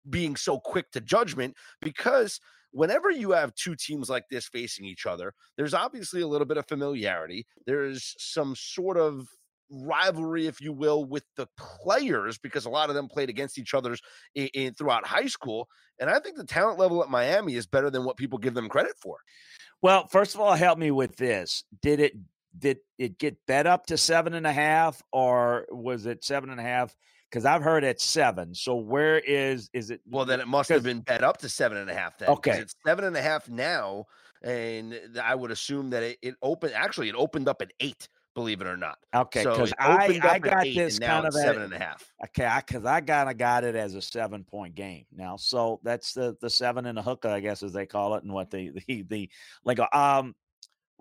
being 0.10 0.36
so 0.36 0.60
quick 0.60 0.92
to 0.92 1.02
judgment 1.02 1.56
because 1.82 2.40
whenever 2.72 3.10
you 3.10 3.32
have 3.32 3.54
two 3.56 3.76
teams 3.76 4.10
like 4.10 4.26
this 4.30 4.48
facing 4.48 4.86
each 4.86 5.06
other, 5.06 5.34
there's 5.58 5.74
obviously 5.74 6.22
a 6.22 6.28
little 6.28 6.48
bit 6.48 6.58
of 6.58 6.68
familiarity. 6.68 7.46
There's 7.66 8.16
some 8.18 8.56
sort 8.56 8.98
of 8.98 9.28
rivalry, 9.70 10.48
if 10.48 10.62
you 10.62 10.72
will, 10.72 11.06
with 11.06 11.24
the 11.36 11.48
players 11.58 12.38
because 12.38 12.66
a 12.66 12.70
lot 12.70 12.90
of 12.90 12.96
them 12.96 13.08
played 13.08 13.30
against 13.30 13.58
each 13.58 13.74
other's 13.74 14.02
in, 14.36 14.48
in, 14.54 14.74
throughout 14.74 15.06
high 15.06 15.28
school. 15.28 15.68
And 16.00 16.10
I 16.10 16.20
think 16.20 16.38
the 16.38 16.46
talent 16.46 16.80
level 16.80 17.04
at 17.04 17.10
Miami 17.10 17.56
is 17.56 17.68
better 17.68 17.90
than 17.90 18.06
what 18.06 18.18
people 18.18 18.38
give 18.38 18.54
them 18.54 18.70
credit 18.70 18.94
for. 19.02 19.18
Well, 19.82 20.08
first 20.08 20.36
of 20.36 20.42
all, 20.42 20.54
help 20.54 20.80
me 20.80 20.92
with 20.92 21.18
this. 21.18 21.64
Did 21.82 22.00
it 22.00 22.14
did 22.58 22.80
it 22.98 23.20
get 23.20 23.38
bet 23.46 23.68
up 23.68 23.86
to 23.88 23.98
seven 23.98 24.34
and 24.34 24.48
a 24.48 24.54
half, 24.54 25.02
or 25.12 25.68
was 25.70 26.06
it 26.06 26.24
seven 26.24 26.50
and 26.50 26.60
a 26.60 26.64
half 26.64 26.96
because 27.30 27.46
I've 27.46 27.62
heard 27.62 27.84
it's 27.84 28.04
seven. 28.04 28.54
So 28.54 28.76
where 28.76 29.20
is 29.20 29.70
is 29.74 29.92
it? 29.92 30.02
Well, 30.10 30.26
then 30.26 30.40
it 30.40 30.48
must 30.48 30.70
have 30.70 30.84
been 30.84 31.02
bet 31.02 31.24
up 31.24 31.38
to 31.40 31.50
seven 31.50 31.78
and 31.78 31.90
a 31.90 31.94
half. 31.94 32.18
Then 32.18 32.30
okay, 32.30 32.60
it's 32.60 32.76
seven 32.86 33.06
and 33.06 33.16
a 33.16 33.22
half 33.22 33.50
now, 33.50 34.06
and 34.44 34.96
I 35.22 35.36
would 35.36 35.52
assume 35.52 35.90
that 35.92 36.04
it, 36.04 36.18
it 36.22 36.36
opened. 36.42 36.74
Actually, 36.74 37.10
it 37.10 37.16
opened 37.16 37.48
up 37.48 37.62
at 37.62 37.72
eight. 37.80 38.08
Believe 38.36 38.62
it 38.62 38.68
or 38.68 38.78
not. 38.78 39.00
Okay, 39.16 39.44
because 39.44 39.70
so 39.70 39.76
I 39.80 40.20
I 40.22 40.40
got 40.40 40.64
this 40.64 41.00
kind 41.00 41.26
of 41.26 41.34
seven 41.34 41.64
and 41.64 41.74
a 41.74 41.80
half. 41.80 42.06
Okay, 42.26 42.48
because 42.66 42.86
I, 42.86 42.98
I 42.98 43.02
kind 43.02 43.30
of 43.32 43.38
got 43.38 43.64
it 43.64 43.76
as 43.76 43.96
a 43.96 44.02
seven 44.02 44.44
point 44.44 44.76
game 44.76 45.06
now. 45.12 45.38
So 45.38 45.80
that's 45.84 46.14
the 46.14 46.38
the 46.40 46.50
seven 46.50 46.86
and 46.86 47.00
a 47.00 47.02
hookah, 47.02 47.32
I 47.32 47.40
guess, 47.40 47.64
as 47.64 47.74
they 47.74 47.88
call 47.88 48.14
it, 48.14 48.24
and 48.24 48.32
what 48.32 48.52
the 48.52 48.72
the 48.88 49.02
the 49.10 49.30
like. 49.66 49.80
Um, 49.94 50.36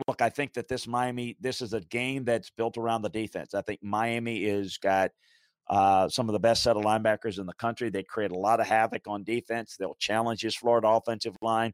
look, 0.09 0.23
I 0.23 0.31
think 0.31 0.55
that 0.55 0.69
this 0.69 0.87
Miami, 0.87 1.37
this 1.41 1.61
is 1.61 1.75
a 1.75 1.81
game 1.81 2.25
that's 2.25 2.51
built 2.51 2.79
around 2.79 3.03
the 3.03 3.11
defense. 3.11 3.55
I 3.55 3.61
think 3.62 3.83
Miami 3.83 4.45
is 4.45 4.79
got 4.79 5.11
uh, 5.69 6.09
some 6.09 6.29
of 6.29 6.33
the 6.33 6.39
best 6.39 6.63
set 6.63 6.77
of 6.77 6.85
linebackers 6.85 7.39
in 7.39 7.47
the 7.47 7.55
country. 7.55 7.91
They 7.91 8.03
create 8.03 8.31
a 8.31 8.39
lot 8.39 8.61
of 8.61 8.67
havoc 8.67 9.03
on 9.07 9.25
defense. 9.25 9.77
They'll 9.77 9.97
challenge 9.99 10.43
his 10.43 10.55
Florida 10.55 10.89
offensive 10.89 11.37
line. 11.43 11.73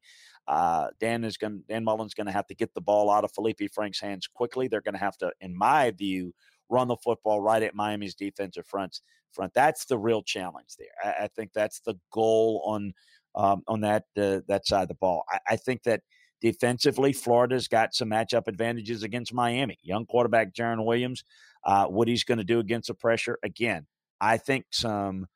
Uh, 0.49 0.89
Dan 0.99 1.25
is 1.25 1.37
going. 1.37 1.63
Dan 1.69 1.85
Mullen's 1.85 2.15
going 2.15 2.27
to 2.27 2.33
have 2.33 2.47
to 2.49 2.55
get 2.55 2.75
the 2.75 2.81
ball 2.81 3.11
out 3.11 3.25
of 3.25 3.33
Feleipe 3.33 3.73
Franks' 3.73 4.01
hands 4.01 4.27
quickly. 4.27 4.67
They're 4.67 4.81
going 4.81 4.95
to 4.95 5.01
have 5.01 5.17
to, 5.19 5.31
in 5.41 5.57
my 5.57 5.91
view, 5.93 6.35
run 6.69 6.89
the 6.89 6.97
football 6.97 7.41
right 7.41 7.63
at 7.63 7.75
Miami's 7.75 8.15
defensive 8.15 8.67
fronts. 8.67 9.03
Front. 9.33 9.55
That's 9.55 9.87
the 9.87 9.97
real 9.97 10.23
challenge 10.23 10.77
there. 10.79 10.89
I, 11.03 11.25
I 11.25 11.29
think 11.29 11.53
that's 11.55 11.81
the 11.81 11.95
goal 12.13 12.63
on 12.67 12.93
um, 13.35 13.63
on 13.67 13.81
that 13.81 14.05
uh, 14.17 14.41
that 14.49 14.67
side 14.67 14.83
of 14.83 14.89
the 14.89 14.95
ball. 14.95 15.25
I, 15.31 15.39
I 15.51 15.57
think 15.57 15.85
that 15.85 16.03
defensively, 16.43 17.13
Florida's 17.15 17.69
got 17.69 17.95
some 17.95 18.11
matchup 18.11 18.47
advantages 18.47 19.05
against 19.05 19.33
Miami. 19.33 19.79
Young 19.83 20.05
quarterback 20.05 20.53
Jarren 20.53 20.85
Williams 20.85 21.25
uh, 21.65 21.87
what 21.87 22.09
he's 22.09 22.25
going 22.25 22.39
to 22.39 22.45
do 22.45 22.59
against 22.59 22.89
the 22.89 22.95
pressure. 22.95 23.39
Again, 23.43 23.87
I 24.21 24.37
think 24.37 24.67
some 24.71 25.27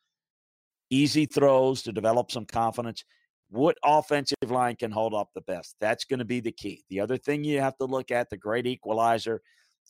easy 0.90 1.26
throws 1.26 1.82
to 1.82 1.92
develop 1.92 2.30
some 2.30 2.44
confidence. 2.44 3.04
What 3.48 3.78
offensive 3.84 4.36
line 4.48 4.76
can 4.76 4.90
hold 4.90 5.14
up 5.14 5.30
the 5.34 5.40
best? 5.40 5.76
That's 5.80 6.04
going 6.04 6.18
to 6.18 6.24
be 6.24 6.40
the 6.40 6.52
key. 6.52 6.84
The 6.90 7.00
other 7.00 7.16
thing 7.16 7.44
you 7.44 7.60
have 7.60 7.76
to 7.78 7.84
look 7.84 8.10
at 8.10 8.30
the 8.30 8.36
great 8.36 8.66
equalizer 8.66 9.40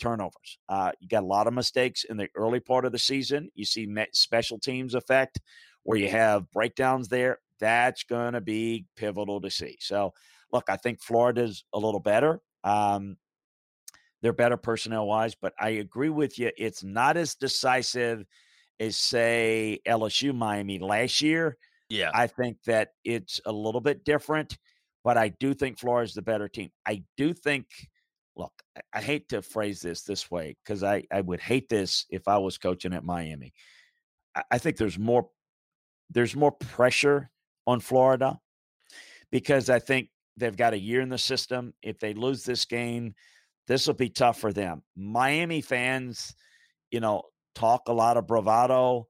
turnovers. 0.01 0.59
Uh, 0.69 0.93
you 1.01 1.09
got 1.09 1.23
a 1.23 1.27
lot 1.27 1.47
of 1.47 1.55
mistakes 1.55 2.05
in 2.05 2.17
the 2.17 2.29
early 2.37 2.61
part 2.61 2.85
of 2.85 2.93
the 2.93 2.99
season. 2.99 3.51
You 3.55 3.65
see 3.65 3.89
special 4.13 4.59
teams 4.59 4.95
effect 4.95 5.41
where 5.85 5.99
you 5.99 6.11
have 6.11 6.51
breakdowns 6.51 7.09
there. 7.09 7.39
That's 7.61 8.05
going 8.05 8.35
to 8.35 8.43
be 8.43 8.85
pivotal 8.97 9.41
to 9.41 9.51
see. 9.51 9.79
So, 9.81 10.13
look, 10.53 10.65
I 10.69 10.77
think 10.77 11.01
Florida's 11.01 11.65
a 11.73 11.79
little 11.79 12.01
better. 12.01 12.41
Um, 12.65 13.17
They're 14.23 14.33
better 14.33 14.57
personnel 14.57 15.07
wise, 15.07 15.35
but 15.35 15.53
I 15.61 15.71
agree 15.71 16.09
with 16.09 16.39
you. 16.39 16.51
It's 16.57 16.83
not 16.83 17.17
as 17.17 17.35
decisive 17.35 18.25
as, 18.81 18.97
say, 18.97 19.81
LSU 19.87 20.35
Miami 20.35 20.79
last 20.79 21.23
year. 21.23 21.57
Yeah. 21.89 22.11
I 22.13 22.27
think 22.27 22.63
that 22.65 22.91
it's 23.05 23.41
a 23.47 23.53
little 23.53 23.81
bit 23.81 24.05
different, 24.05 24.59
but 25.05 25.17
I 25.17 25.29
do 25.29 25.55
think 25.55 25.79
Florida's 25.79 26.15
the 26.15 26.23
better 26.23 26.49
team. 26.49 26.71
I 26.87 27.05
do 27.17 27.33
think, 27.33 27.67
look, 28.37 28.53
I, 28.77 28.99
I 28.99 29.01
hate 29.01 29.29
to 29.29 29.43
phrase 29.43 29.81
this 29.81 30.03
this 30.03 30.31
way 30.31 30.57
because 30.65 30.83
I, 30.83 31.05
I 31.13 31.21
would 31.21 31.41
hate 31.41 31.69
this 31.69 32.07
if 32.11 32.27
I 32.27 32.39
was 32.39 32.59
coaching 32.59 32.93
at 32.93 33.05
Miami. 33.05 33.53
I, 34.35 34.43
I 34.53 34.59
think 34.59 34.77
there's 34.77 34.99
more 34.99 35.29
there's 36.11 36.37
more 36.37 36.53
pressure 36.53 37.31
on 37.67 37.81
Florida 37.81 38.39
because 39.31 39.69
I 39.71 39.79
think 39.79 40.09
they've 40.37 40.57
got 40.57 40.73
a 40.73 40.79
year 40.79 41.01
in 41.01 41.09
the 41.09 41.19
system. 41.19 41.75
If 41.83 41.99
they 41.99 42.15
lose 42.15 42.45
this 42.45 42.65
game, 42.65 43.15
this 43.67 43.87
will 43.87 43.95
be 43.95 44.09
tough 44.09 44.41
for 44.41 44.53
them. 44.53 44.83
Miami 44.97 45.61
fans, 45.61 46.35
you 46.91 47.01
know, 47.01 47.23
talk 47.55 47.83
a 47.89 47.93
lot 47.93 48.17
of 48.17 48.27
bravado. 48.27 49.09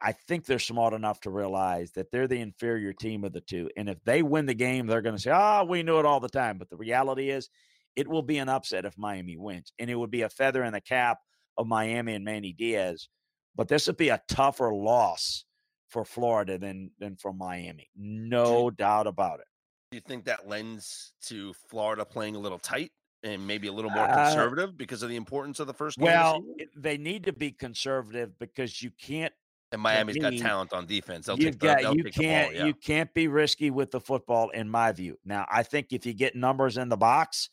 I 0.00 0.12
think 0.12 0.46
they're 0.46 0.58
smart 0.58 0.94
enough 0.94 1.20
to 1.22 1.30
realize 1.30 1.92
that 1.92 2.10
they're 2.10 2.28
the 2.28 2.40
inferior 2.40 2.92
team 2.92 3.24
of 3.24 3.32
the 3.32 3.40
two. 3.40 3.68
And 3.76 3.88
if 3.88 3.98
they 4.04 4.22
win 4.22 4.46
the 4.46 4.54
game, 4.54 4.86
they're 4.86 5.02
going 5.02 5.16
to 5.16 5.20
say, 5.20 5.32
oh, 5.34 5.64
we 5.64 5.82
knew 5.82 5.98
it 5.98 6.06
all 6.06 6.20
the 6.20 6.28
time. 6.28 6.58
But 6.58 6.70
the 6.70 6.76
reality 6.76 7.30
is, 7.30 7.50
it 7.96 8.08
will 8.08 8.22
be 8.22 8.38
an 8.38 8.48
upset 8.48 8.84
if 8.84 8.96
Miami 8.96 9.36
wins. 9.36 9.72
And 9.78 9.90
it 9.90 9.96
would 9.96 10.10
be 10.10 10.22
a 10.22 10.28
feather 10.28 10.62
in 10.62 10.72
the 10.72 10.80
cap 10.80 11.18
of 11.58 11.66
Miami 11.66 12.14
and 12.14 12.24
Manny 12.24 12.52
Diaz. 12.52 13.08
But 13.54 13.68
this 13.68 13.86
would 13.86 13.96
be 13.98 14.08
a 14.08 14.22
tougher 14.28 14.72
loss 14.72 15.44
for 15.88 16.04
Florida 16.04 16.56
than 16.56 16.90
than 16.98 17.16
for 17.16 17.34
Miami. 17.34 17.90
No 17.94 18.70
doubt 18.70 19.06
about 19.06 19.40
it. 19.40 19.46
Do 19.90 19.96
you 19.96 20.00
think 20.00 20.24
that 20.24 20.48
lends 20.48 21.12
to 21.26 21.52
Florida 21.68 22.06
playing 22.06 22.34
a 22.34 22.38
little 22.38 22.58
tight 22.58 22.92
and 23.22 23.46
maybe 23.46 23.68
a 23.68 23.72
little 23.72 23.90
more 23.90 24.04
uh, 24.04 24.26
conservative 24.26 24.70
uh, 24.70 24.74
because 24.76 25.02
of 25.02 25.08
the 25.08 25.16
importance 25.16 25.60
of 25.60 25.66
the 25.66 25.74
first 25.74 25.98
game? 25.98 26.06
Well, 26.06 26.44
they 26.76 26.98
need 26.98 27.24
to 27.24 27.32
be 27.32 27.52
conservative 27.52 28.38
because 28.38 28.82
you 28.82 28.90
can't 28.90 29.32
and 29.72 29.80
Miami's 29.80 30.18
got 30.18 30.34
talent 30.34 30.72
on 30.74 30.86
defense. 30.86 31.26
They'll 31.26 31.38
you've 31.38 31.58
got, 31.58 31.94
you 31.94 32.04
can't 32.04 32.50
ball, 32.50 32.60
yeah. 32.60 32.66
you 32.66 32.74
can't 32.74 33.12
be 33.14 33.26
risky 33.28 33.70
with 33.70 33.90
the 33.90 34.00
football, 34.00 34.50
in 34.50 34.68
my 34.68 34.92
view. 34.92 35.18
Now, 35.24 35.46
I 35.50 35.62
think 35.62 35.88
if 35.92 36.04
you 36.04 36.12
get 36.12 36.36
numbers 36.36 36.76
in 36.76 36.90
the 36.90 36.96
box, 36.98 37.48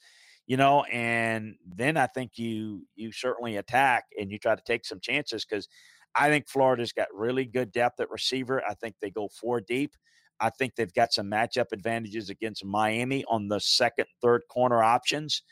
you 0.46 0.58
know, 0.58 0.84
and 0.84 1.56
then 1.66 1.96
I 1.96 2.08
think 2.08 2.38
you 2.38 2.86
you 2.96 3.12
certainly 3.14 3.56
attack 3.56 4.06
and 4.20 4.30
you 4.32 4.38
try 4.38 4.56
to 4.56 4.62
take 4.66 4.86
some 4.86 5.00
chances 5.00 5.46
because 5.46 5.70
I 6.16 6.30
think 6.30 6.50
Florida's 6.50 6.92
got 6.92 7.08
really 7.14 7.46
good 7.46 7.72
depth 7.72 8.02
at 8.02 8.10
receiver. 8.10 8.62
I 8.68 8.74
think 8.74 8.96
they 9.00 9.12
go 9.12 9.30
four 9.30 9.62
deep. 9.62 9.96
I 10.40 10.50
think 10.50 10.76
they've 10.76 10.94
got 10.94 11.14
some 11.14 11.30
matchup 11.30 11.72
advantages 11.72 12.30
against 12.30 12.66
Miami 12.66 13.26
on 13.30 13.48
the 13.48 13.60
second, 13.60 14.06
third 14.22 14.44
corner 14.50 14.84
options. 14.84 15.44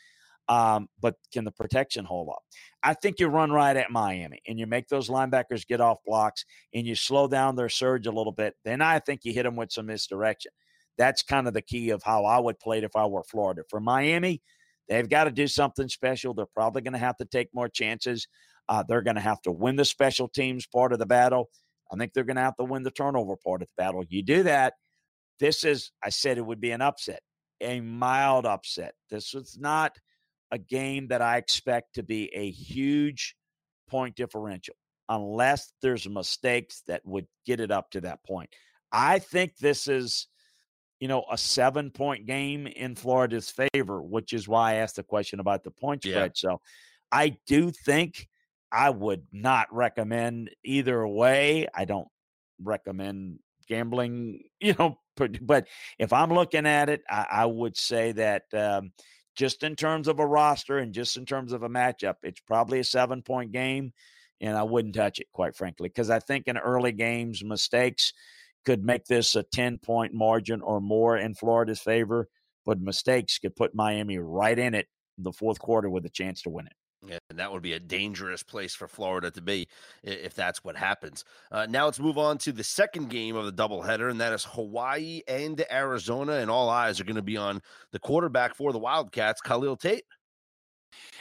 Um, 0.48 0.88
but 1.00 1.16
can 1.30 1.44
the 1.44 1.52
protection 1.52 2.06
hold 2.06 2.30
up? 2.30 2.42
I 2.82 2.94
think 2.94 3.20
you 3.20 3.28
run 3.28 3.52
right 3.52 3.76
at 3.76 3.90
Miami 3.90 4.40
and 4.48 4.58
you 4.58 4.66
make 4.66 4.88
those 4.88 5.10
linebackers 5.10 5.66
get 5.66 5.80
off 5.80 5.98
blocks 6.06 6.44
and 6.72 6.86
you 6.86 6.94
slow 6.94 7.28
down 7.28 7.54
their 7.54 7.68
surge 7.68 8.06
a 8.06 8.12
little 8.12 8.32
bit. 8.32 8.54
Then 8.64 8.80
I 8.80 8.98
think 8.98 9.24
you 9.24 9.34
hit 9.34 9.42
them 9.42 9.56
with 9.56 9.72
some 9.72 9.86
misdirection. 9.86 10.52
That's 10.96 11.22
kind 11.22 11.46
of 11.46 11.54
the 11.54 11.62
key 11.62 11.90
of 11.90 12.02
how 12.02 12.24
I 12.24 12.38
would 12.38 12.58
play 12.58 12.78
it 12.78 12.84
if 12.84 12.96
I 12.96 13.04
were 13.04 13.22
Florida. 13.24 13.62
For 13.68 13.78
Miami, 13.78 14.40
they've 14.88 15.08
got 15.08 15.24
to 15.24 15.30
do 15.30 15.46
something 15.46 15.88
special. 15.88 16.32
They're 16.32 16.46
probably 16.46 16.80
going 16.80 16.94
to 16.94 16.98
have 16.98 17.18
to 17.18 17.26
take 17.26 17.48
more 17.52 17.68
chances. 17.68 18.26
Uh, 18.70 18.82
they're 18.88 19.02
going 19.02 19.16
to 19.16 19.22
have 19.22 19.42
to 19.42 19.52
win 19.52 19.76
the 19.76 19.84
special 19.84 20.28
teams 20.28 20.66
part 20.66 20.92
of 20.94 20.98
the 20.98 21.06
battle. 21.06 21.50
I 21.92 21.96
think 21.96 22.12
they're 22.12 22.24
going 22.24 22.36
to 22.36 22.42
have 22.42 22.56
to 22.56 22.64
win 22.64 22.82
the 22.82 22.90
turnover 22.90 23.36
part 23.36 23.62
of 23.62 23.68
the 23.68 23.82
battle. 23.82 24.04
You 24.08 24.22
do 24.22 24.42
that. 24.44 24.74
This 25.40 25.64
is, 25.64 25.92
I 26.02 26.10
said 26.10 26.38
it 26.38 26.46
would 26.46 26.60
be 26.60 26.72
an 26.72 26.82
upset, 26.82 27.20
a 27.60 27.80
mild 27.80 28.44
upset. 28.44 28.94
This 29.10 29.34
is 29.34 29.56
not 29.58 29.96
a 30.50 30.58
game 30.58 31.08
that 31.08 31.22
I 31.22 31.36
expect 31.36 31.94
to 31.94 32.02
be 32.02 32.34
a 32.34 32.50
huge 32.50 33.36
point 33.88 34.16
differential 34.16 34.74
unless 35.08 35.72
there's 35.80 36.08
mistakes 36.08 36.82
that 36.86 37.02
would 37.04 37.26
get 37.46 37.60
it 37.60 37.70
up 37.70 37.90
to 37.92 38.00
that 38.02 38.22
point. 38.24 38.50
I 38.92 39.18
think 39.18 39.56
this 39.56 39.88
is, 39.88 40.26
you 41.00 41.08
know, 41.08 41.24
a 41.30 41.38
seven 41.38 41.90
point 41.90 42.26
game 42.26 42.66
in 42.66 42.94
Florida's 42.94 43.52
favor, 43.72 44.02
which 44.02 44.32
is 44.32 44.48
why 44.48 44.72
I 44.72 44.74
asked 44.76 44.96
the 44.96 45.02
question 45.02 45.40
about 45.40 45.64
the 45.64 45.70
point 45.70 46.02
spread. 46.02 46.14
Yeah. 46.14 46.28
So 46.34 46.60
I 47.12 47.36
do 47.46 47.70
think 47.70 48.26
I 48.70 48.90
would 48.90 49.26
not 49.32 49.68
recommend 49.72 50.50
either 50.64 51.06
way. 51.06 51.68
I 51.74 51.84
don't 51.84 52.08
recommend 52.62 53.38
gambling, 53.66 54.44
you 54.60 54.74
know, 54.78 54.98
but, 55.16 55.66
if 55.98 56.12
I'm 56.12 56.32
looking 56.32 56.66
at 56.66 56.88
it, 56.88 57.02
I, 57.10 57.26
I 57.30 57.46
would 57.46 57.76
say 57.76 58.12
that 58.12 58.42
um, 58.52 58.92
just 59.34 59.62
in 59.62 59.74
terms 59.74 60.06
of 60.08 60.20
a 60.20 60.26
roster 60.26 60.78
and 60.78 60.92
just 60.92 61.16
in 61.16 61.26
terms 61.26 61.52
of 61.52 61.62
a 61.62 61.68
matchup, 61.68 62.16
it's 62.22 62.40
probably 62.40 62.78
a 62.78 62.84
seven 62.84 63.22
point 63.22 63.52
game. 63.52 63.92
And 64.40 64.56
I 64.56 64.62
wouldn't 64.62 64.94
touch 64.94 65.18
it, 65.18 65.26
quite 65.32 65.56
frankly, 65.56 65.88
because 65.88 66.10
I 66.10 66.20
think 66.20 66.46
in 66.46 66.56
early 66.56 66.92
games, 66.92 67.42
mistakes 67.42 68.12
could 68.64 68.84
make 68.84 69.06
this 69.06 69.34
a 69.34 69.42
10 69.42 69.78
point 69.78 70.14
margin 70.14 70.60
or 70.60 70.80
more 70.80 71.16
in 71.16 71.34
Florida's 71.34 71.80
favor, 71.80 72.28
but 72.64 72.80
mistakes 72.80 73.38
could 73.38 73.56
put 73.56 73.74
Miami 73.74 74.18
right 74.18 74.56
in 74.56 74.74
it 74.74 74.86
the 75.18 75.32
fourth 75.32 75.58
quarter 75.58 75.90
with 75.90 76.06
a 76.06 76.10
chance 76.10 76.42
to 76.42 76.50
win 76.50 76.66
it. 76.66 76.72
Yeah, 77.06 77.18
and 77.30 77.38
that 77.38 77.52
would 77.52 77.62
be 77.62 77.74
a 77.74 77.80
dangerous 77.80 78.42
place 78.42 78.74
for 78.74 78.88
Florida 78.88 79.30
to 79.30 79.40
be 79.40 79.68
if 80.02 80.34
that's 80.34 80.64
what 80.64 80.76
happens. 80.76 81.24
Uh, 81.52 81.66
now 81.68 81.84
let's 81.84 82.00
move 82.00 82.18
on 82.18 82.38
to 82.38 82.52
the 82.52 82.64
second 82.64 83.08
game 83.08 83.36
of 83.36 83.46
the 83.46 83.52
doubleheader, 83.52 84.10
and 84.10 84.20
that 84.20 84.32
is 84.32 84.44
Hawaii 84.44 85.22
and 85.28 85.64
Arizona. 85.70 86.34
And 86.34 86.50
all 86.50 86.68
eyes 86.68 87.00
are 87.00 87.04
going 87.04 87.16
to 87.16 87.22
be 87.22 87.36
on 87.36 87.62
the 87.92 88.00
quarterback 88.00 88.54
for 88.56 88.72
the 88.72 88.78
Wildcats, 88.78 89.40
Khalil 89.40 89.76
Tate. 89.76 90.04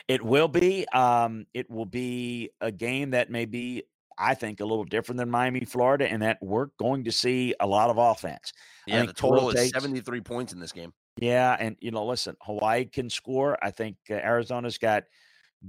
It 0.07 0.23
will 0.23 0.47
be. 0.47 0.87
Um, 0.87 1.45
it 1.53 1.69
will 1.69 1.85
be 1.85 2.49
a 2.59 2.71
game 2.71 3.11
that 3.11 3.29
may 3.29 3.45
be, 3.45 3.83
I 4.17 4.33
think, 4.33 4.61
a 4.61 4.65
little 4.65 4.85
different 4.85 5.17
than 5.19 5.29
Miami, 5.29 5.63
Florida, 5.63 6.11
and 6.11 6.23
that 6.23 6.39
we're 6.41 6.69
going 6.79 7.03
to 7.03 7.11
see 7.11 7.53
a 7.59 7.67
lot 7.67 7.91
of 7.91 7.99
offense. 7.99 8.51
Yeah, 8.87 9.05
the 9.05 9.13
total 9.13 9.51
is 9.51 9.69
73 9.69 10.21
points 10.21 10.53
in 10.53 10.59
this 10.59 10.71
game. 10.71 10.91
Yeah, 11.19 11.55
and 11.59 11.75
you 11.79 11.91
know, 11.91 12.05
listen, 12.05 12.35
Hawaii 12.41 12.85
can 12.85 13.11
score. 13.11 13.63
I 13.63 13.69
think 13.69 13.97
uh, 14.09 14.15
Arizona's 14.15 14.79
got– 14.79 15.03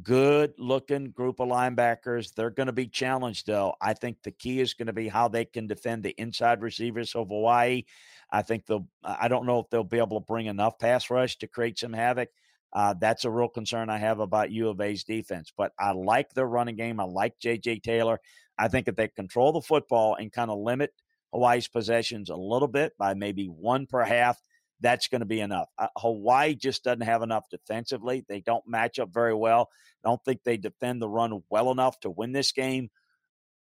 good 0.03 0.55
looking 0.59 1.11
group 1.11 1.40
of 1.40 1.48
linebackers. 1.48 2.35
They're 2.35 2.51
going 2.51 2.66
to 2.66 2.72
be 2.72 2.87
challenged, 2.87 3.46
though. 3.46 3.74
I 3.81 3.94
think 3.94 4.22
the 4.22 4.31
key 4.31 4.61
is 4.61 4.74
going 4.74 4.87
to 4.87 4.92
be 4.92 5.09
how 5.09 5.29
they 5.29 5.44
can 5.44 5.66
defend 5.66 6.03
the 6.03 6.14
inside 6.18 6.62
receivers 6.62 7.14
of 7.14 7.29
Hawaii. 7.29 7.85
I 8.31 8.42
think 8.42 8.66
they'll, 8.66 8.87
I 9.03 9.29
don't 9.29 9.46
know 9.46 9.61
if 9.61 9.70
they'll 9.70 9.85
be 9.85 9.98
able 9.98 10.20
to 10.20 10.27
bring 10.27 10.46
enough 10.46 10.79
pass 10.79 11.11
rush 11.11 11.38
to 11.38 11.46
create 11.46 11.79
some 11.79 11.92
havoc. 11.92 12.29
Uh, 12.72 12.94
that's 13.01 13.24
a 13.24 13.31
real 13.31 13.48
concern 13.48 13.88
I 13.88 13.96
have 13.98 14.20
about 14.20 14.51
U 14.51 14.68
of 14.68 14.81
A's 14.81 15.05
defense. 15.05 15.53
But 15.57 15.72
I 15.79 15.92
like 15.92 16.35
their 16.35 16.46
running 16.46 16.77
game. 16.77 17.01
I 17.01 17.05
like 17.05 17.38
J.J. 17.38 17.81
Taylor. 17.81 18.20
I 18.59 18.68
think 18.68 18.88
if 18.88 18.96
they 18.96 19.09
control 19.09 19.53
the 19.53 19.62
football 19.62 20.16
and 20.16 20.33
kind 20.33 20.51
of 20.51 20.59
limit 20.59 20.92
Hawaii's 21.33 21.68
possessions 21.68 22.29
a 22.29 22.37
little 22.37 22.68
bit 22.68 22.92
by 22.98 23.14
maybe 23.14 23.46
one 23.46 23.87
per 23.87 24.03
half, 24.05 24.38
that's 24.81 25.09
going 25.09 25.21
to 25.21 25.27
be 25.27 25.41
enough. 25.41 25.69
Uh, 25.79 25.88
Hawaii 25.97 26.55
just 26.55 26.85
doesn't 26.85 27.03
have 27.03 27.23
enough 27.23 27.49
defensively. 27.51 28.25
They 28.29 28.41
don't 28.41 28.67
match 28.67 28.99
up 28.99 29.11
very 29.12 29.35
well. 29.35 29.69
Don't 30.05 30.23
think 30.25 30.43
they 30.45 30.57
defend 30.57 31.03
the 31.03 31.09
run 31.09 31.43
well 31.51 31.71
enough 31.71 31.99
to 32.01 32.11
win 32.11 32.33
this 32.33 32.53
game. 32.53 32.91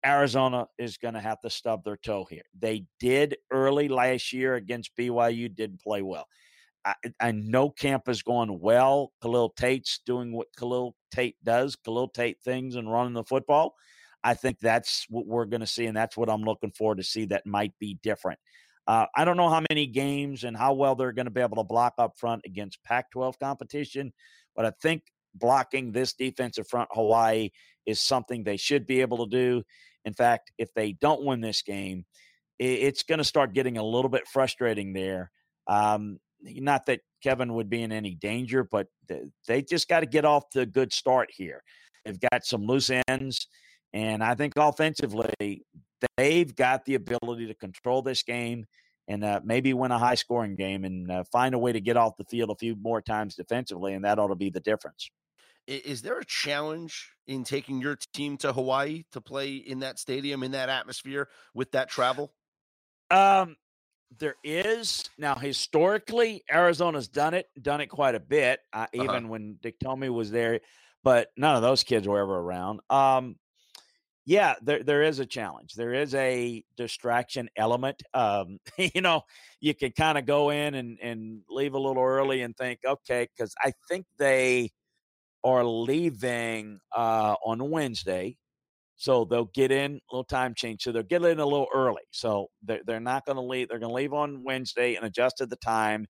Arizona 0.06 0.66
is 0.78 0.96
going 0.96 1.14
to 1.14 1.20
have 1.20 1.40
to 1.40 1.50
stub 1.50 1.84
their 1.84 1.96
toe 1.96 2.24
here. 2.28 2.44
They 2.58 2.84
did 3.00 3.36
early 3.50 3.88
last 3.88 4.32
year 4.32 4.54
against 4.54 4.96
BYU, 4.96 5.54
didn't 5.54 5.82
play 5.82 6.02
well. 6.02 6.26
I, 6.84 6.94
I 7.20 7.32
know 7.32 7.70
camp 7.70 8.08
is 8.08 8.22
going 8.22 8.60
well. 8.60 9.12
Khalil 9.20 9.50
Tate's 9.50 10.00
doing 10.06 10.32
what 10.32 10.46
Khalil 10.56 10.94
Tate 11.10 11.36
does, 11.42 11.76
Khalil 11.76 12.08
Tate 12.08 12.40
things 12.44 12.76
and 12.76 12.90
running 12.90 13.14
the 13.14 13.24
football. 13.24 13.74
I 14.22 14.34
think 14.34 14.58
that's 14.60 15.06
what 15.08 15.26
we're 15.26 15.44
going 15.44 15.60
to 15.60 15.66
see, 15.66 15.86
and 15.86 15.96
that's 15.96 16.16
what 16.16 16.30
I'm 16.30 16.42
looking 16.42 16.72
for 16.72 16.94
to 16.94 17.02
see 17.02 17.26
that 17.26 17.46
might 17.46 17.72
be 17.78 17.98
different. 18.02 18.38
Uh, 18.88 19.04
I 19.14 19.26
don't 19.26 19.36
know 19.36 19.50
how 19.50 19.62
many 19.70 19.86
games 19.86 20.44
and 20.44 20.56
how 20.56 20.72
well 20.72 20.94
they're 20.94 21.12
going 21.12 21.26
to 21.26 21.30
be 21.30 21.42
able 21.42 21.58
to 21.58 21.64
block 21.64 21.94
up 21.98 22.16
front 22.16 22.40
against 22.46 22.82
Pac 22.82 23.10
12 23.10 23.38
competition, 23.38 24.14
but 24.56 24.64
I 24.64 24.72
think 24.80 25.02
blocking 25.34 25.92
this 25.92 26.14
defensive 26.14 26.66
front, 26.66 26.88
Hawaii, 26.92 27.50
is 27.84 28.00
something 28.00 28.42
they 28.42 28.56
should 28.56 28.86
be 28.86 29.02
able 29.02 29.26
to 29.26 29.30
do. 29.30 29.62
In 30.06 30.14
fact, 30.14 30.52
if 30.56 30.72
they 30.74 30.92
don't 30.92 31.22
win 31.22 31.42
this 31.42 31.60
game, 31.60 32.06
it's 32.58 33.02
going 33.02 33.18
to 33.18 33.24
start 33.24 33.52
getting 33.52 33.76
a 33.76 33.84
little 33.84 34.08
bit 34.08 34.26
frustrating 34.26 34.94
there. 34.94 35.30
Um, 35.66 36.18
not 36.42 36.86
that 36.86 37.00
Kevin 37.22 37.54
would 37.54 37.68
be 37.68 37.82
in 37.82 37.92
any 37.92 38.14
danger, 38.14 38.64
but 38.64 38.86
they 39.46 39.62
just 39.62 39.86
got 39.88 40.00
to 40.00 40.06
get 40.06 40.24
off 40.24 40.48
to 40.50 40.60
a 40.60 40.66
good 40.66 40.94
start 40.94 41.28
here. 41.30 41.62
They've 42.04 42.18
got 42.32 42.46
some 42.46 42.62
loose 42.62 42.90
ends, 43.06 43.48
and 43.92 44.24
I 44.24 44.34
think 44.34 44.54
offensively, 44.56 45.34
they've 46.16 46.54
got 46.54 46.84
the 46.84 46.94
ability 46.94 47.46
to 47.46 47.54
control 47.54 48.02
this 48.02 48.22
game 48.22 48.66
and 49.06 49.24
uh, 49.24 49.40
maybe 49.42 49.72
win 49.72 49.90
a 49.90 49.98
high 49.98 50.14
scoring 50.14 50.54
game 50.54 50.84
and 50.84 51.10
uh, 51.10 51.24
find 51.32 51.54
a 51.54 51.58
way 51.58 51.72
to 51.72 51.80
get 51.80 51.96
off 51.96 52.16
the 52.18 52.24
field 52.24 52.50
a 52.50 52.54
few 52.54 52.76
more 52.76 53.00
times 53.00 53.34
defensively, 53.34 53.94
and 53.94 54.04
that 54.04 54.18
ought 54.18 54.28
to 54.28 54.34
be 54.34 54.50
the 54.50 54.60
difference. 54.60 55.10
Is 55.66 56.00
there 56.00 56.18
a 56.18 56.24
challenge 56.24 57.10
in 57.26 57.44
taking 57.44 57.80
your 57.80 57.96
team 58.14 58.38
to 58.38 58.52
Hawaii 58.52 59.04
to 59.12 59.20
play 59.20 59.56
in 59.56 59.80
that 59.80 59.98
stadium, 59.98 60.42
in 60.42 60.52
that 60.52 60.68
atmosphere, 60.70 61.28
with 61.54 61.70
that 61.72 61.90
travel? 61.90 62.32
Um, 63.10 63.56
there 64.18 64.36
is 64.42 65.08
now 65.18 65.34
historically 65.34 66.42
Arizona's 66.50 67.08
done 67.08 67.34
it, 67.34 67.46
done 67.60 67.82
it 67.82 67.88
quite 67.88 68.14
a 68.14 68.20
bit. 68.20 68.60
Uh, 68.72 68.86
Uh-huh. 68.94 69.04
even 69.04 69.28
when 69.28 69.58
Dick 69.60 69.78
Tomey 69.78 70.08
was 70.08 70.30
there, 70.30 70.60
but 71.04 71.28
none 71.36 71.56
of 71.56 71.62
those 71.62 71.82
kids 71.82 72.08
were 72.08 72.18
ever 72.18 72.36
around. 72.38 72.80
Um, 72.88 73.36
yeah, 74.28 74.56
there 74.60 74.82
there 74.82 75.02
is 75.02 75.20
a 75.20 75.26
challenge. 75.26 75.72
There 75.72 75.94
is 75.94 76.14
a 76.14 76.62
distraction 76.76 77.48
element. 77.56 78.02
Um, 78.12 78.58
you 78.76 79.00
know, 79.00 79.22
you 79.58 79.74
can 79.74 79.92
kind 79.92 80.18
of 80.18 80.26
go 80.26 80.50
in 80.50 80.74
and 80.74 80.98
and 81.00 81.40
leave 81.48 81.72
a 81.72 81.78
little 81.78 82.02
early 82.02 82.42
and 82.42 82.54
think, 82.54 82.80
okay, 82.86 83.26
because 83.34 83.54
I 83.64 83.72
think 83.88 84.04
they 84.18 84.70
are 85.44 85.64
leaving 85.64 86.78
uh, 86.94 87.36
on 87.42 87.70
Wednesday. 87.70 88.36
So 88.96 89.24
they'll 89.24 89.50
get 89.54 89.72
in 89.72 89.92
a 89.94 90.14
little 90.14 90.24
time 90.24 90.54
change. 90.54 90.82
So 90.82 90.92
they'll 90.92 91.04
get 91.04 91.24
in 91.24 91.40
a 91.40 91.46
little 91.46 91.68
early. 91.74 92.02
So 92.10 92.48
they're, 92.64 92.80
they're 92.86 93.00
not 93.00 93.24
going 93.24 93.36
to 93.36 93.42
leave. 93.42 93.68
They're 93.68 93.78
going 93.78 93.90
to 93.90 93.94
leave 93.94 94.12
on 94.12 94.44
Wednesday 94.44 94.96
and 94.96 95.06
adjust 95.06 95.38
to 95.38 95.46
the 95.46 95.56
time. 95.56 96.06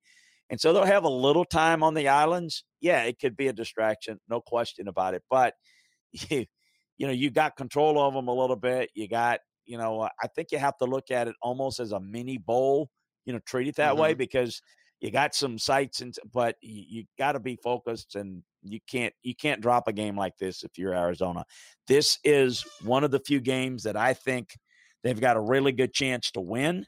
And 0.50 0.60
so 0.60 0.72
they'll 0.72 0.84
have 0.86 1.04
a 1.04 1.08
little 1.10 1.44
time 1.44 1.82
on 1.82 1.94
the 1.94 2.08
islands. 2.08 2.64
Yeah, 2.80 3.02
it 3.04 3.20
could 3.20 3.36
be 3.36 3.48
a 3.48 3.52
distraction, 3.52 4.18
no 4.28 4.40
question 4.40 4.88
about 4.88 5.14
it. 5.14 5.22
But 5.30 5.54
you, 6.30 6.46
you 6.98 7.06
know, 7.06 7.12
you 7.12 7.30
got 7.30 7.56
control 7.56 8.00
of 8.00 8.12
them 8.12 8.28
a 8.28 8.34
little 8.34 8.56
bit. 8.56 8.90
You 8.94 9.08
got, 9.08 9.40
you 9.64 9.78
know, 9.78 10.02
I 10.02 10.26
think 10.34 10.52
you 10.52 10.58
have 10.58 10.76
to 10.78 10.84
look 10.84 11.10
at 11.10 11.28
it 11.28 11.36
almost 11.40 11.80
as 11.80 11.92
a 11.92 12.00
mini 12.00 12.38
bowl. 12.38 12.90
You 13.24 13.32
know, 13.32 13.40
treat 13.46 13.68
it 13.68 13.76
that 13.76 13.96
way 13.96 14.14
because 14.14 14.60
you 15.00 15.10
got 15.10 15.34
some 15.34 15.58
sights 15.58 16.00
and 16.00 16.14
but 16.32 16.56
you, 16.60 16.84
you 16.88 17.04
got 17.18 17.32
to 17.32 17.40
be 17.40 17.56
focused 17.56 18.16
and 18.16 18.42
you 18.62 18.80
can't 18.88 19.12
you 19.22 19.34
can't 19.34 19.60
drop 19.60 19.86
a 19.86 19.92
game 19.92 20.16
like 20.16 20.36
this 20.38 20.64
if 20.64 20.78
you're 20.78 20.94
Arizona. 20.94 21.44
This 21.86 22.18
is 22.24 22.64
one 22.82 23.04
of 23.04 23.10
the 23.10 23.20
few 23.20 23.40
games 23.40 23.84
that 23.84 23.96
I 23.96 24.14
think 24.14 24.56
they've 25.04 25.20
got 25.20 25.36
a 25.36 25.40
really 25.40 25.72
good 25.72 25.92
chance 25.92 26.30
to 26.32 26.40
win. 26.40 26.86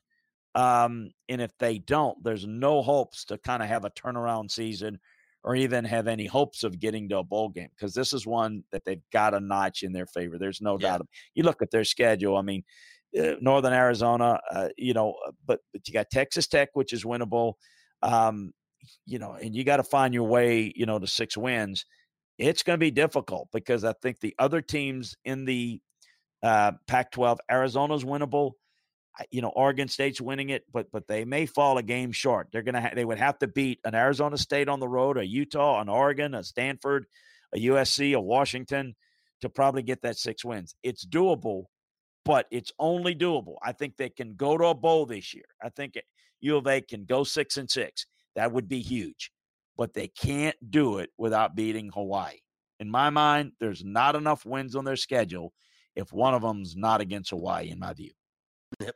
Um, 0.55 1.11
and 1.29 1.41
if 1.41 1.53
they 1.59 1.79
don't, 1.79 2.23
there's 2.25 2.47
no 2.47 2.83
hopes 2.83 3.25
to 3.27 3.39
kind 3.39 3.63
of 3.63 3.69
have 3.69 3.85
a 3.85 3.91
turnaround 3.91 4.51
season 4.51 4.99
or 5.43 5.55
even 5.57 5.85
have 5.85 6.07
any 6.07 6.27
hopes 6.27 6.63
of 6.65 6.79
getting 6.79 7.09
to 7.09 7.19
a 7.19 7.25
bowl 7.25 7.49
game 7.49 7.69
because 7.75 7.95
this 7.95 8.13
is 8.13 8.27
one 8.27 8.63
that 8.73 8.85
they've 8.85 9.03
got 9.13 9.35
a 9.35 9.41
notch 9.41 9.83
in 9.83 9.93
their 9.93 10.07
favor. 10.07 10.39
There's 10.39 10.61
no 10.61 10.79
Yeah. 10.79 10.99
doubt. 10.99 11.09
You 11.35 11.45
look 11.45 11.63
at 11.63 11.71
their 11.71 11.85
schedule. 11.85 12.37
I 12.37 12.43
mean, 12.43 12.63
uh, 13.19 13.37
Northern 13.41 13.73
Arizona, 13.73 14.41
uh, 14.51 14.69
you 14.77 14.93
know, 14.95 15.15
uh, 15.27 15.33
but 15.47 15.61
but 15.73 15.87
you 15.89 15.95
got 15.95 16.11
Texas 16.11 16.47
Tech, 16.47 16.71
which 16.75 16.93
is 16.93 17.05
winnable. 17.05 17.55
Um, 18.03 18.53
you 19.07 19.19
know, 19.19 19.33
and 19.33 19.55
you 19.55 19.65
got 19.65 19.77
to 19.79 19.83
find 19.85 20.15
your 20.15 20.29
way, 20.29 20.73
you 20.77 20.87
know, 20.87 20.99
to 20.99 21.07
six 21.07 21.37
wins. 21.37 21.85
It's 22.39 22.63
going 22.63 22.79
to 22.79 22.81
be 22.81 22.91
difficult 22.91 23.49
because 23.53 23.85
I 23.85 23.93
think 24.01 24.21
the 24.21 24.35
other 24.39 24.63
teams 24.63 25.15
in 25.25 25.45
the 25.45 25.81
uh, 26.43 26.73
Pac-12, 26.87 27.37
Arizona's 27.51 28.05
winnable. 28.05 28.53
You 29.31 29.43
know, 29.43 29.49
Oregon 29.49 29.89
State's 29.89 30.21
winning 30.21 30.51
it, 30.51 30.65
but 30.73 30.91
but 30.93 31.07
they 31.07 31.25
may 31.25 31.47
fall 31.47 31.79
a 31.79 31.83
game 31.83 32.13
short. 32.13 32.49
They're 32.53 32.63
gonna 32.63 32.81
ha- 32.81 32.93
they 32.95 33.05
would 33.05 33.19
have 33.19 33.39
to 33.41 33.49
beat 33.49 33.81
an 33.85 33.95
Arizona 33.95 34.39
State 34.39 34.69
on 34.69 34.81
the 34.81 34.89
road, 34.89 35.19
a 35.19 35.27
Utah, 35.27 35.81
an 35.81 35.89
Oregon, 35.89 36.35
a 36.35 36.43
Stanford, 36.43 37.07
a 37.55 37.59
USC, 37.59 38.15
a 38.15 38.21
Washington 38.21 38.95
to 39.41 39.49
probably 39.49 39.83
get 39.83 40.03
that 40.03 40.19
six 40.19 40.45
wins. 40.45 40.75
It's 40.83 41.05
doable, 41.05 41.65
but 42.25 42.47
it's 42.51 42.73
only 42.79 43.15
doable. 43.15 43.57
I 43.63 43.73
think 43.73 43.97
they 43.97 44.11
can 44.11 44.35
go 44.37 44.57
to 44.57 44.67
a 44.67 44.75
bowl 44.75 45.07
this 45.07 45.35
year. 45.35 45.45
I 45.63 45.71
think 45.71 45.99
U 46.41 46.57
of 46.57 46.67
A 46.67 46.81
can 46.81 47.05
go 47.05 47.25
six 47.25 47.57
and 47.57 47.71
six. 47.71 48.07
That 48.37 48.53
would 48.53 48.69
be 48.69 48.81
huge, 48.81 49.33
but 49.77 49.95
they 49.95 50.09
can't 50.09 50.57
do 50.71 50.99
it 50.99 51.11
without 51.19 51.57
beating 51.57 51.91
Hawaii. 51.93 52.39
In 52.79 52.91
my 52.91 53.11
mind, 53.11 53.53
there's 53.61 53.85
not 53.85 54.17
enough 54.17 54.47
wins 54.47 54.75
on 54.75 54.85
their 54.85 54.97
schedule 54.97 55.53
if 55.97 56.13
one 56.13 56.35
of 56.35 56.43
them's 56.43 56.77
not 56.77 57.01
against 57.01 57.31
Hawaii, 57.31 57.71
in 57.71 57.79
my 57.79 57.93
view. 57.93 58.13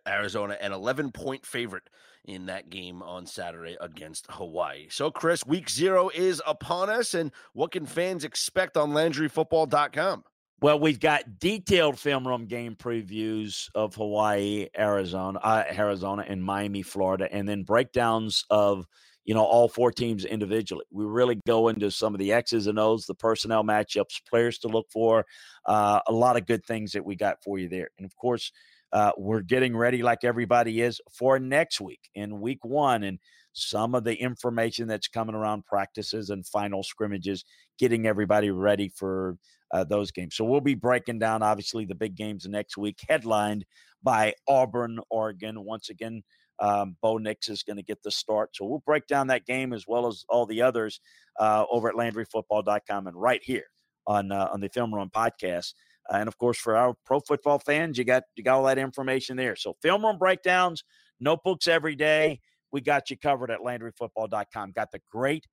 Arizona, 0.07 0.57
an 0.61 0.73
11 0.73 1.13
point 1.13 1.45
favorite 1.45 1.89
in 2.25 2.47
that 2.47 2.71
game 2.71 3.03
on 3.03 3.27
Saturday 3.27 3.77
against 3.81 4.27
Hawaii. 4.31 4.87
So, 4.91 5.11
Chris, 5.11 5.45
week 5.47 5.69
zero 5.69 6.11
is 6.15 6.41
upon 6.47 6.91
us. 6.91 7.15
And 7.15 7.33
what 7.53 7.73
can 7.73 7.87
fans 7.87 8.25
expect 8.25 8.77
on 8.77 8.93
LandryFootball.com? 8.93 10.25
Well, 10.61 10.79
we've 10.81 11.01
got 11.01 11.39
detailed 11.39 11.99
film 11.99 12.27
room 12.27 12.47
game 12.47 12.75
previews 12.75 13.69
of 13.75 13.95
Hawaii, 13.97 14.69
Arizona, 14.79 15.39
uh, 15.41 15.65
Arizona, 15.71 16.25
and 16.27 16.43
Miami, 16.43 16.83
Florida, 16.83 17.29
and 17.31 17.47
then 17.47 17.65
breakdowns 17.65 18.45
of 18.49 18.87
you 19.25 19.35
know 19.35 19.45
all 19.45 19.69
four 19.69 19.91
teams 19.91 20.25
individually. 20.25 20.85
We 20.91 21.05
really 21.05 21.41
go 21.47 21.69
into 21.69 21.91
some 21.91 22.15
of 22.15 22.19
the 22.19 22.33
X's 22.33 22.67
and 22.67 22.79
O's, 22.79 23.07
the 23.07 23.15
personnel 23.15 23.65
matchups, 23.65 24.23
players 24.29 24.59
to 24.61 24.69
look 24.69 24.87
for, 24.91 25.27
uh, 25.67 26.01
a 26.07 26.13
lot 26.13 26.37
of 26.37 26.47
good 26.47 26.65
things 26.65 26.93
that 26.93 27.05
we 27.05 27.17
got 27.17 27.43
for 27.43 27.59
you 27.59 27.69
there, 27.69 27.89
and 27.99 28.05
of 28.05 28.17
course. 28.17 28.53
Uh, 28.93 29.11
we're 29.19 29.41
getting 29.41 29.77
ready, 29.77 30.05
like 30.05 30.23
everybody 30.23 30.81
is, 30.81 31.01
for 31.11 31.41
next 31.41 31.81
week 31.81 31.99
in 32.15 32.41
week 32.41 32.65
one, 32.65 33.03
and 33.03 33.19
some 33.53 33.95
of 33.95 34.05
the 34.05 34.15
information 34.15 34.87
that's 34.87 35.09
coming 35.09 35.35
around 35.35 35.65
practices 35.65 36.31
and 36.31 36.47
final 36.47 36.83
scrimmages, 36.83 37.45
getting 37.79 38.07
everybody 38.07 38.51
ready 38.51 38.89
for 38.89 39.37
uh, 39.73 39.85
those 39.85 40.11
games. 40.11 40.37
So 40.37 40.45
we'll 40.45 40.61
be 40.61 40.75
breaking 40.75 41.19
down, 41.19 41.43
obviously, 41.43 41.85
the 41.85 41.95
big 41.95 42.15
games 42.17 42.47
next 42.47 42.77
week, 42.77 42.99
headlined 43.09 43.65
by 44.03 44.35
Auburn, 44.47 45.01
Oregon. 45.11 45.65
Once 45.65 45.89
again, 45.89 46.23
um, 46.61 46.97
Bo 47.03 47.19
Nix 47.19 47.49
is 47.49 47.63
going 47.63 47.77
to 47.77 47.83
get 47.83 48.03
the 48.03 48.11
start. 48.11 48.51
So 48.55 48.65
we'll 48.65 48.83
break 48.87 49.07
down 49.07 49.27
that 49.29 49.47
game 49.47 49.73
as 49.73 49.85
well 49.87 50.07
as 50.07 50.25
all 50.29 50.47
the 50.47 50.63
others 50.63 51.01
uh, 51.39 51.65
over 51.71 51.89
at 51.89 51.95
LandryFootball.com 51.95 53.07
and 53.07 53.17
right 53.17 53.41
here 53.43 53.67
on 54.07 54.33
uh, 54.33 54.49
on 54.53 54.61
the 54.61 54.69
Film 54.69 54.95
Room 54.95 55.11
podcast. 55.15 55.75
Uh, 56.13 56.17
and 56.19 56.29
of 56.29 56.37
course, 56.39 56.59
for 56.59 56.77
our 56.77 56.95
pro 57.07 57.21
football 57.21 57.59
fans, 57.59 57.99
you 57.99 58.05
got 58.05 58.25
you 58.37 58.45
got 58.45 58.57
all 58.57 58.65
that 58.65 58.79
information 58.79 59.37
there. 59.37 59.57
So 59.57 59.75
film 59.83 60.05
room 60.05 60.19
breakdowns, 60.19 60.85
notebooks 61.21 61.67
every 61.67 61.97
day. 61.97 62.41
We 62.73 62.81
got 62.81 63.11
you 63.11 63.17
covered 63.17 63.51
at 63.51 63.61
LandryFootball.com. 63.61 64.73
Got 64.73 64.91
the 64.91 65.01
great 65.11 65.47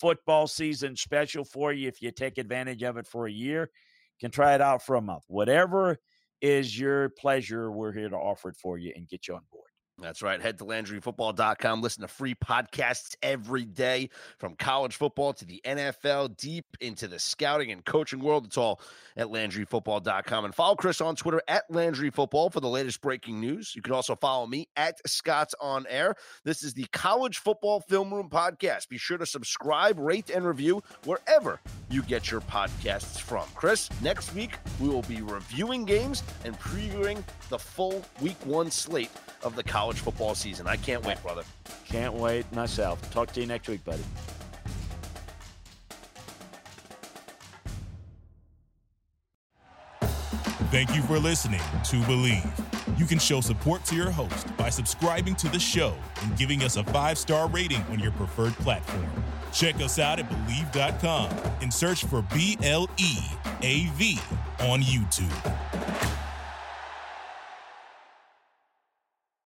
football 0.00 0.46
season 0.46 0.96
special 0.96 1.44
for 1.44 1.72
you 1.72 1.88
if 1.88 2.00
you 2.00 2.10
take 2.12 2.38
advantage 2.38 2.82
of 2.82 2.96
it 2.96 3.06
for 3.06 3.26
a 3.26 3.32
year. 3.32 3.70
Can 4.20 4.30
try 4.30 4.54
it 4.54 4.60
out 4.60 4.82
for 4.82 4.96
a 4.96 5.00
month. 5.00 5.24
Whatever 5.28 5.98
is 6.40 6.78
your 6.78 7.10
pleasure, 7.10 7.70
we're 7.70 7.92
here 7.92 8.08
to 8.08 8.16
offer 8.16 8.50
it 8.50 8.56
for 8.56 8.78
you 8.78 8.92
and 8.96 9.08
get 9.08 9.28
you 9.28 9.34
on 9.34 9.42
board. 9.52 9.67
That's 10.00 10.22
right. 10.22 10.40
Head 10.40 10.58
to 10.58 10.64
LandryFootball.com. 10.64 11.82
Listen 11.82 12.02
to 12.02 12.08
free 12.08 12.34
podcasts 12.34 13.16
every 13.20 13.64
day 13.64 14.10
from 14.38 14.54
college 14.54 14.94
football 14.94 15.32
to 15.32 15.44
the 15.44 15.60
NFL, 15.64 16.36
deep 16.36 16.66
into 16.80 17.08
the 17.08 17.18
scouting 17.18 17.72
and 17.72 17.84
coaching 17.84 18.20
world. 18.20 18.46
It's 18.46 18.56
all 18.56 18.80
at 19.16 19.26
LandryFootball.com. 19.26 20.44
And 20.44 20.54
follow 20.54 20.76
Chris 20.76 21.00
on 21.00 21.16
Twitter 21.16 21.42
at 21.48 21.68
LandryFootball 21.70 22.52
for 22.52 22.60
the 22.60 22.68
latest 22.68 23.00
breaking 23.00 23.40
news. 23.40 23.74
You 23.74 23.82
can 23.82 23.92
also 23.92 24.14
follow 24.14 24.46
me 24.46 24.68
at 24.76 25.00
Scott's 25.08 25.54
On 25.60 25.84
Air. 25.88 26.14
This 26.44 26.62
is 26.62 26.74
the 26.74 26.86
College 26.92 27.38
Football 27.38 27.80
Film 27.80 28.14
Room 28.14 28.30
Podcast. 28.30 28.88
Be 28.88 28.98
sure 28.98 29.18
to 29.18 29.26
subscribe, 29.26 29.98
rate, 29.98 30.30
and 30.30 30.46
review 30.46 30.80
wherever 31.04 31.60
you 31.90 32.02
get 32.02 32.30
your 32.30 32.40
podcasts 32.42 33.18
from. 33.18 33.48
Chris, 33.56 33.88
next 34.00 34.32
week 34.34 34.58
we 34.80 34.88
will 34.88 35.02
be 35.02 35.22
reviewing 35.22 35.84
games 35.84 36.22
and 36.44 36.56
previewing 36.60 37.24
the 37.48 37.58
full 37.58 38.04
week 38.20 38.36
one 38.44 38.70
slate 38.70 39.10
of 39.42 39.56
the 39.56 39.62
college 39.88 40.00
football 40.00 40.34
season. 40.34 40.66
I 40.66 40.76
can't 40.76 41.02
wait, 41.02 41.22
brother. 41.22 41.44
Can't 41.86 42.12
wait 42.12 42.44
myself. 42.52 43.00
Talk 43.10 43.32
to 43.32 43.40
you 43.40 43.46
next 43.46 43.68
week, 43.68 43.82
buddy. 43.86 44.02
Thank 50.70 50.94
you 50.94 51.00
for 51.04 51.18
listening 51.18 51.62
to 51.84 51.96
Bleav. 52.02 52.98
You 52.98 53.06
can 53.06 53.18
show 53.18 53.40
support 53.40 53.82
to 53.86 53.96
your 53.96 54.10
host 54.10 54.54
by 54.58 54.68
subscribing 54.68 55.34
to 55.36 55.48
the 55.48 55.58
show 55.58 55.94
and 56.22 56.36
giving 56.36 56.62
us 56.62 56.76
a 56.76 56.84
five 56.84 57.16
star 57.16 57.48
rating 57.48 57.80
on 57.90 57.98
your 57.98 58.12
preferred 58.12 58.52
platform. 58.56 59.08
Check 59.54 59.76
us 59.76 59.98
out 59.98 60.18
at 60.18 60.28
Bleav.com 60.28 61.30
and 61.62 61.72
search 61.72 62.04
for 62.04 62.20
B 62.34 62.58
L 62.62 62.90
E 62.98 63.16
A 63.62 63.86
V 63.94 64.18
on 64.60 64.82
YouTube. 64.82 66.27